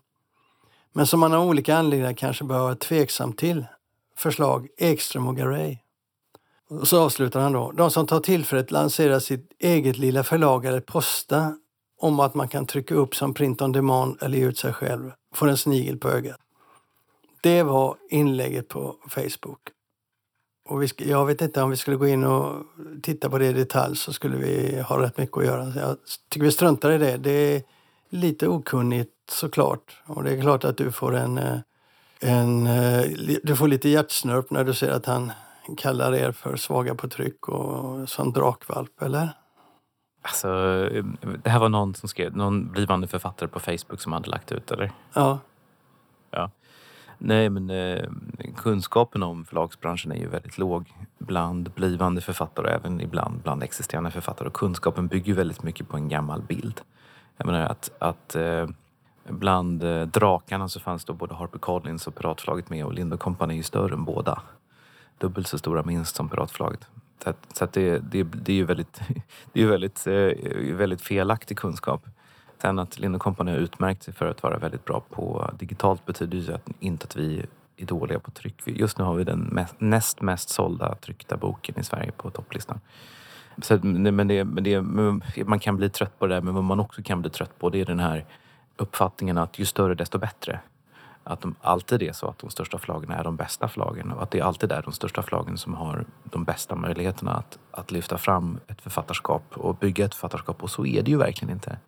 men 0.92 1.06
som 1.06 1.20
man 1.20 1.34
av 1.34 1.48
olika 1.48 1.76
anledningar 1.76 2.12
kanske 2.12 2.44
bör 2.44 2.58
vara 2.58 2.74
tveksam 2.74 3.32
till. 3.32 3.66
Förslag 4.16 4.68
Ekström 4.78 5.28
och 5.28 5.36
Garay. 5.36 5.78
Och 6.68 6.88
så 6.88 7.02
avslutar 7.02 7.40
han 7.40 7.52
då. 7.52 7.72
De 7.72 7.90
som 7.90 8.06
tar 8.06 8.20
tillfället 8.20 8.70
lanserar 8.70 9.18
sitt 9.18 9.52
eget 9.58 9.98
lilla 9.98 10.24
förlag 10.24 10.64
eller 10.64 10.80
posta 10.80 11.56
om 11.98 12.20
att 12.20 12.34
man 12.34 12.48
kan 12.48 12.66
trycka 12.66 12.94
upp 12.94 13.14
som 13.14 13.34
print 13.34 13.62
on 13.62 13.72
demand 13.72 14.22
eller 14.22 14.38
ge 14.38 14.44
ut 14.44 14.58
sig 14.58 14.72
själv 14.72 15.12
får 15.34 15.48
en 15.48 15.56
snigel 15.56 15.98
på 15.98 16.08
ögat. 16.08 16.40
Det 17.40 17.62
var 17.62 17.96
inlägget 18.10 18.68
på 18.68 18.96
Facebook. 19.08 19.60
Och 20.68 20.82
vi, 20.82 20.88
jag 20.96 21.26
vet 21.26 21.40
inte 21.40 21.62
om 21.62 21.70
vi 21.70 21.76
skulle 21.76 21.96
gå 21.96 22.06
in 22.06 22.24
och 22.24 22.64
titta 23.02 23.30
på 23.30 23.38
det 23.38 23.46
i 23.46 23.52
detalj 23.52 23.96
så 23.96 24.12
skulle 24.12 24.36
vi 24.36 24.80
ha 24.80 25.02
rätt 25.02 25.18
mycket 25.18 25.38
att 25.38 25.44
göra. 25.44 25.72
Jag 25.76 25.96
tycker 26.28 26.44
vi 26.44 26.52
struntar 26.52 26.90
i 26.90 26.98
det. 26.98 27.16
Det 27.16 27.30
är 27.30 27.62
lite 28.10 28.48
okunnigt 28.48 29.12
såklart. 29.30 30.02
Och 30.06 30.24
det 30.24 30.30
är 30.30 30.40
klart 30.40 30.64
att 30.64 30.76
du 30.76 30.92
får 30.92 31.14
en, 31.14 31.38
eh, 31.38 31.58
en 32.20 32.66
eh, 32.66 33.04
du 33.42 33.56
får 33.56 33.68
lite 33.68 33.88
hjärtsnörp 33.88 34.50
när 34.50 34.64
du 34.64 34.74
ser 34.74 34.90
att 34.90 35.06
han 35.06 35.32
kallar 35.76 36.14
er 36.14 36.32
för 36.32 36.56
svaga 36.56 36.94
på 36.94 37.08
tryck 37.08 37.48
och 37.48 38.08
som 38.08 38.32
drakvalp, 38.32 39.02
eller? 39.02 39.28
Alltså, 40.22 40.48
det 41.42 41.50
här 41.50 41.60
var 41.60 41.68
någon 41.68 41.94
som 41.94 42.08
skrev, 42.08 42.36
någon 42.36 42.72
blivande 42.72 43.06
författare 43.06 43.48
på 43.48 43.60
Facebook 43.60 44.00
som 44.00 44.12
hade 44.12 44.30
lagt 44.30 44.52
ut, 44.52 44.70
eller? 44.70 44.92
Ja. 45.12 45.38
Ja. 46.30 46.50
Nej, 47.18 47.50
men 47.50 47.70
eh, 47.70 48.04
kunskapen 48.56 49.22
om 49.22 49.44
förlagsbranschen 49.44 50.12
är 50.12 50.16
ju 50.16 50.28
väldigt 50.28 50.58
låg 50.58 50.92
bland 51.18 51.70
blivande 51.70 52.20
författare 52.20 52.66
och 52.66 52.72
även 52.72 53.00
ibland 53.00 53.40
bland 53.42 53.62
existerande 53.62 54.10
författare. 54.10 54.48
Och 54.48 54.54
kunskapen 54.54 55.06
bygger 55.06 55.34
väldigt 55.34 55.62
mycket 55.62 55.88
på 55.88 55.96
en 55.96 56.08
gammal 56.08 56.42
bild. 56.42 56.80
Jag 57.36 57.46
menar 57.46 57.60
att, 57.60 57.90
att 57.98 58.36
eh, 58.36 58.66
bland 59.28 59.84
eh, 59.84 60.02
drakarna 60.02 60.68
så 60.68 60.80
fanns 60.80 61.04
då 61.04 61.12
både 61.12 61.34
Harper 61.34 61.58
Collins 61.58 62.06
och 62.06 62.14
Piratförlaget 62.14 62.70
med 62.70 62.84
och 62.84 62.92
Lind 62.92 63.20
Company 63.20 63.54
är 63.54 63.56
ju 63.56 63.62
större 63.62 63.94
än 63.94 64.04
båda. 64.04 64.42
Dubbelt 65.18 65.48
så 65.48 65.58
stora 65.58 65.82
minst 65.82 66.16
som 66.16 66.28
Piratförlaget. 66.28 66.88
Så, 67.24 67.30
att, 67.30 67.56
så 67.56 67.64
att 67.64 67.72
det, 67.72 67.98
det, 67.98 68.22
det 68.22 68.52
är 68.52 68.56
ju 68.56 68.64
väldigt, 68.64 69.00
det 69.52 69.62
är 69.62 69.66
väldigt, 69.66 70.06
eh, 70.06 70.76
väldigt 70.76 71.02
felaktig 71.02 71.58
kunskap. 71.58 72.06
Sen 72.62 72.78
att 72.78 72.98
Lind 72.98 73.20
Company 73.20 73.50
har 73.50 73.58
utmärkt 73.58 74.02
sig 74.02 74.14
för 74.14 74.26
att 74.26 74.42
vara 74.42 74.58
väldigt 74.58 74.84
bra 74.84 75.02
på 75.10 75.50
digitalt 75.58 76.06
betyder 76.06 76.38
ju 76.38 76.58
inte 76.80 77.04
att 77.04 77.16
vi 77.16 77.46
är 77.76 77.86
dåliga 77.86 78.18
på 78.18 78.30
tryck. 78.30 78.62
Just 78.64 78.98
nu 78.98 79.04
har 79.04 79.14
vi 79.14 79.24
den 79.24 79.40
mest, 79.40 79.74
näst 79.78 80.20
mest 80.20 80.48
sålda 80.48 80.94
tryckta 80.94 81.36
boken 81.36 81.78
i 81.78 81.84
Sverige 81.84 82.12
på 82.12 82.30
topplistan. 82.30 82.80
Så, 83.62 83.78
men 83.82 84.28
det, 84.28 84.44
men 84.44 84.64
det, 84.64 84.80
man 85.46 85.58
kan 85.58 85.76
bli 85.76 85.90
trött 85.90 86.18
på 86.18 86.26
det 86.26 86.34
där, 86.34 86.40
men 86.40 86.54
vad 86.54 86.64
man 86.64 86.80
också 86.80 87.02
kan 87.02 87.20
bli 87.20 87.30
trött 87.30 87.58
på 87.58 87.70
det 87.70 87.80
är 87.80 87.84
den 87.84 88.00
här 88.00 88.24
uppfattningen 88.76 89.38
att 89.38 89.58
ju 89.58 89.64
större 89.64 89.94
desto 89.94 90.18
bättre. 90.18 90.60
Att 91.24 91.40
de 91.40 91.54
alltid 91.60 92.02
är 92.02 92.12
så 92.12 92.28
att 92.28 92.38
de 92.38 92.50
största 92.50 92.78
förlagen 92.78 93.10
är 93.10 93.24
de 93.24 93.36
bästa 93.36 93.68
förlagen 93.68 94.12
och 94.12 94.22
att 94.22 94.30
det 94.30 94.40
alltid 94.40 94.72
är 94.72 94.82
de 94.82 94.92
största 94.92 95.22
förlagen 95.22 95.58
som 95.58 95.74
har 95.74 96.04
de 96.24 96.44
bästa 96.44 96.74
möjligheterna 96.74 97.34
att, 97.34 97.58
att 97.70 97.90
lyfta 97.90 98.18
fram 98.18 98.60
ett 98.66 98.80
författarskap 98.80 99.42
och 99.56 99.76
bygga 99.76 100.04
ett 100.04 100.14
författarskap 100.14 100.62
och 100.62 100.70
så 100.70 100.86
är 100.86 101.02
det 101.02 101.10
ju 101.10 101.16
verkligen 101.16 101.54
inte. 101.54 101.78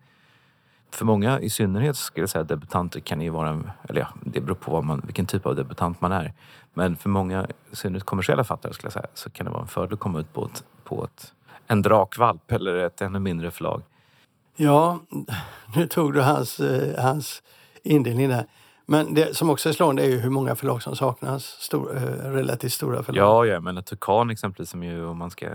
För 0.91 1.05
många, 1.05 1.39
i 1.39 1.49
synnerhet 1.49 1.97
skulle 1.97 2.23
jag 2.23 2.29
säga 2.29 2.43
debutanter 2.43 2.99
kan 2.99 3.21
ju 3.21 3.29
vara, 3.29 3.63
eller 3.89 4.01
ja, 4.01 4.07
det 4.21 4.41
beror 4.41 4.55
på 4.55 4.71
vad 4.71 4.83
man, 4.83 5.01
vilken 5.05 5.25
typ 5.25 5.45
av 5.45 5.55
debutant 5.55 6.01
man 6.01 6.11
är. 6.11 6.33
Men 6.73 6.95
för 6.95 7.09
många, 7.09 7.47
i 7.71 7.75
synnerhet 7.75 8.03
kommersiella 8.03 8.43
författare 8.43 8.73
skulle 8.73 8.85
jag 8.85 8.93
säga, 8.93 9.07
så 9.13 9.29
kan 9.29 9.45
det 9.45 9.51
vara 9.51 9.61
en 9.61 9.67
fördel 9.67 9.93
att 9.93 9.99
komma 9.99 10.19
ut 10.19 10.33
på, 10.33 10.45
ett, 10.45 10.63
på 10.83 11.03
ett, 11.03 11.33
en 11.67 11.81
drakvalp 11.81 12.51
eller 12.51 12.75
ett 12.75 13.01
ännu 13.01 13.19
mindre 13.19 13.51
förlag. 13.51 13.81
Ja, 14.55 14.99
nu 15.75 15.87
tog 15.87 16.13
du 16.13 16.21
hans, 16.21 16.59
eh, 16.59 17.03
hans 17.03 17.43
indelning 17.83 18.29
där. 18.29 18.45
Men 18.85 19.13
det 19.13 19.35
som 19.37 19.49
också 19.49 19.69
är 19.69 19.73
slående 19.73 20.03
är 20.03 20.09
ju 20.09 20.17
hur 20.19 20.29
många 20.29 20.55
förlag 20.55 20.83
som 20.83 20.95
saknas. 20.95 21.43
Stor, 21.43 21.97
eh, 21.97 22.01
relativt 22.31 22.73
stora 22.73 23.03
förlag. 23.03 23.25
Ja, 23.25 23.45
ja 23.45 23.59
men 23.59 23.83
Tukan 23.83 24.29
exempelvis 24.29 24.69
som 24.69 24.83
ju 24.83 25.05
om 25.05 25.17
man 25.17 25.31
ska 25.31 25.47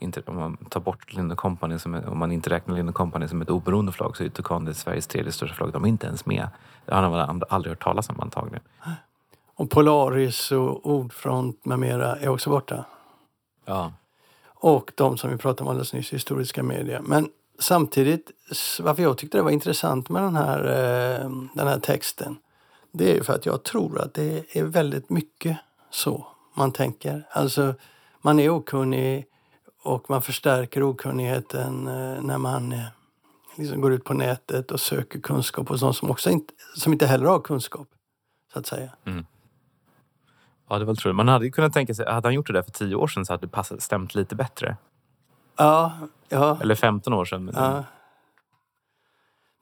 inte, 0.00 0.22
om 0.26 0.36
man 0.36 0.56
tar 0.56 0.80
bort 0.80 1.12
Lind 1.12 1.36
Company, 1.36 1.78
som 1.78 1.94
om 1.94 2.18
man 2.18 2.32
inte 2.32 2.50
räknar 2.50 2.76
Lind 2.76 2.94
Company 2.94 3.28
som 3.28 3.42
ett 3.42 3.50
oberoende 3.50 3.92
förlag 3.92 4.16
så 4.16 4.24
är 4.24 4.28
Tukan 4.28 4.64
det 4.64 4.74
Sveriges 4.74 5.06
tredje 5.06 5.32
största 5.32 5.54
förlag. 5.54 5.72
De 5.72 5.84
är 5.84 5.88
inte 5.88 6.06
ens 6.06 6.26
med. 6.26 6.48
Det 6.84 6.94
har 6.94 7.10
man 7.10 7.42
aldrig 7.48 7.70
hört 7.70 7.82
talas 7.82 8.08
om 8.08 8.20
antagligen. 8.20 8.62
Och 9.54 9.70
Polaris 9.70 10.52
och 10.52 10.86
Ordfront 10.86 11.64
med 11.64 11.78
mera 11.78 12.16
är 12.16 12.28
också 12.28 12.50
borta. 12.50 12.84
Ja. 13.64 13.92
Och 14.46 14.92
de 14.94 15.18
som 15.18 15.30
vi 15.30 15.36
pratade 15.36 15.62
om 15.62 15.68
alldeles 15.68 15.92
nyss, 15.92 16.12
historiska 16.12 16.62
medier. 16.62 17.00
Men 17.04 17.28
samtidigt, 17.58 18.30
varför 18.80 19.02
jag 19.02 19.18
tyckte 19.18 19.38
det 19.38 19.42
var 19.42 19.50
intressant 19.50 20.08
med 20.08 20.22
den 20.22 20.36
här, 20.36 20.58
eh, 20.60 21.30
den 21.54 21.68
här 21.68 21.78
texten 21.78 22.36
det 22.92 23.16
är 23.18 23.22
för 23.22 23.32
att 23.32 23.46
jag 23.46 23.62
tror 23.62 24.00
att 24.00 24.14
det 24.14 24.56
är 24.56 24.64
väldigt 24.64 25.10
mycket 25.10 25.56
så 25.90 26.26
man 26.54 26.72
tänker. 26.72 27.26
Alltså, 27.30 27.74
man 28.22 28.40
är 28.40 28.50
okunnig 28.50 29.26
och 29.88 30.10
man 30.10 30.22
förstärker 30.22 30.82
okunnigheten 30.82 31.86
eh, 31.86 32.22
när 32.22 32.38
man 32.38 32.72
eh, 32.72 32.84
liksom 33.56 33.80
går 33.80 33.92
ut 33.92 34.04
på 34.04 34.14
nätet 34.14 34.70
och 34.70 34.80
söker 34.80 35.20
kunskap 35.20 35.68
hos 35.68 35.82
någon 35.82 35.94
som, 35.94 36.10
också 36.10 36.30
inte, 36.30 36.54
som 36.76 36.92
inte 36.92 37.06
heller 37.06 37.26
har 37.26 37.40
kunskap. 37.40 37.88
Så 38.52 38.58
att 38.58 38.66
säga. 38.66 38.90
Mm. 39.04 39.26
Ja, 40.68 40.78
det 40.78 40.84
var. 40.84 41.12
Man 41.12 41.28
hade 41.28 41.44
ju 41.44 41.50
kunnat 41.50 41.72
tänka 41.72 41.94
sig, 41.94 42.06
hade 42.06 42.28
han 42.28 42.34
gjort 42.34 42.46
det 42.46 42.52
där 42.52 42.62
för 42.62 42.70
tio 42.70 42.94
år 42.94 43.06
sedan 43.06 43.26
så 43.26 43.32
hade 43.32 43.46
det 43.46 43.50
passat, 43.50 43.82
stämt 43.82 44.14
lite 44.14 44.34
bättre. 44.34 44.76
Ja, 45.56 45.92
ja. 46.28 46.58
Eller 46.60 46.74
15 46.74 47.12
år 47.12 47.24
sedan. 47.24 47.50
Ja. 47.54 47.84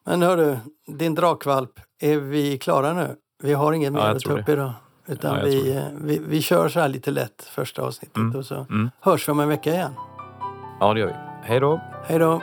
Men 0.05 0.23
hörru, 0.23 0.59
din 0.87 1.15
drakvalp, 1.15 1.81
är 2.01 2.17
vi 2.17 2.59
klara 2.59 2.93
nu? 2.93 3.17
Vi 3.43 3.53
har 3.53 3.73
inget 3.73 3.93
mer 3.93 4.01
att 4.01 4.21
ta 4.21 4.39
upp 4.39 4.49
idag. 4.49 4.73
Utan 5.07 5.37
ja, 5.37 5.45
vi, 5.45 5.85
vi, 5.95 6.19
vi 6.19 6.43
kör 6.43 6.69
så 6.69 6.81
här 6.81 6.89
lite 6.89 7.11
lätt 7.11 7.43
första 7.43 7.83
avsnittet 7.83 8.17
mm. 8.17 8.37
och 8.37 8.47
så 8.47 8.55
mm. 8.55 8.91
hörs 9.01 9.29
vi 9.29 9.33
om 9.33 9.41
en 9.41 9.49
vecka 9.49 9.73
igen. 9.73 9.93
Ja, 10.81 10.95
det 10.95 11.01
gör 11.01 11.07
vi. 11.07 11.15
Hej 11.43 11.61
då! 11.61 11.81
Hej 12.09 12.19
då! 12.19 12.41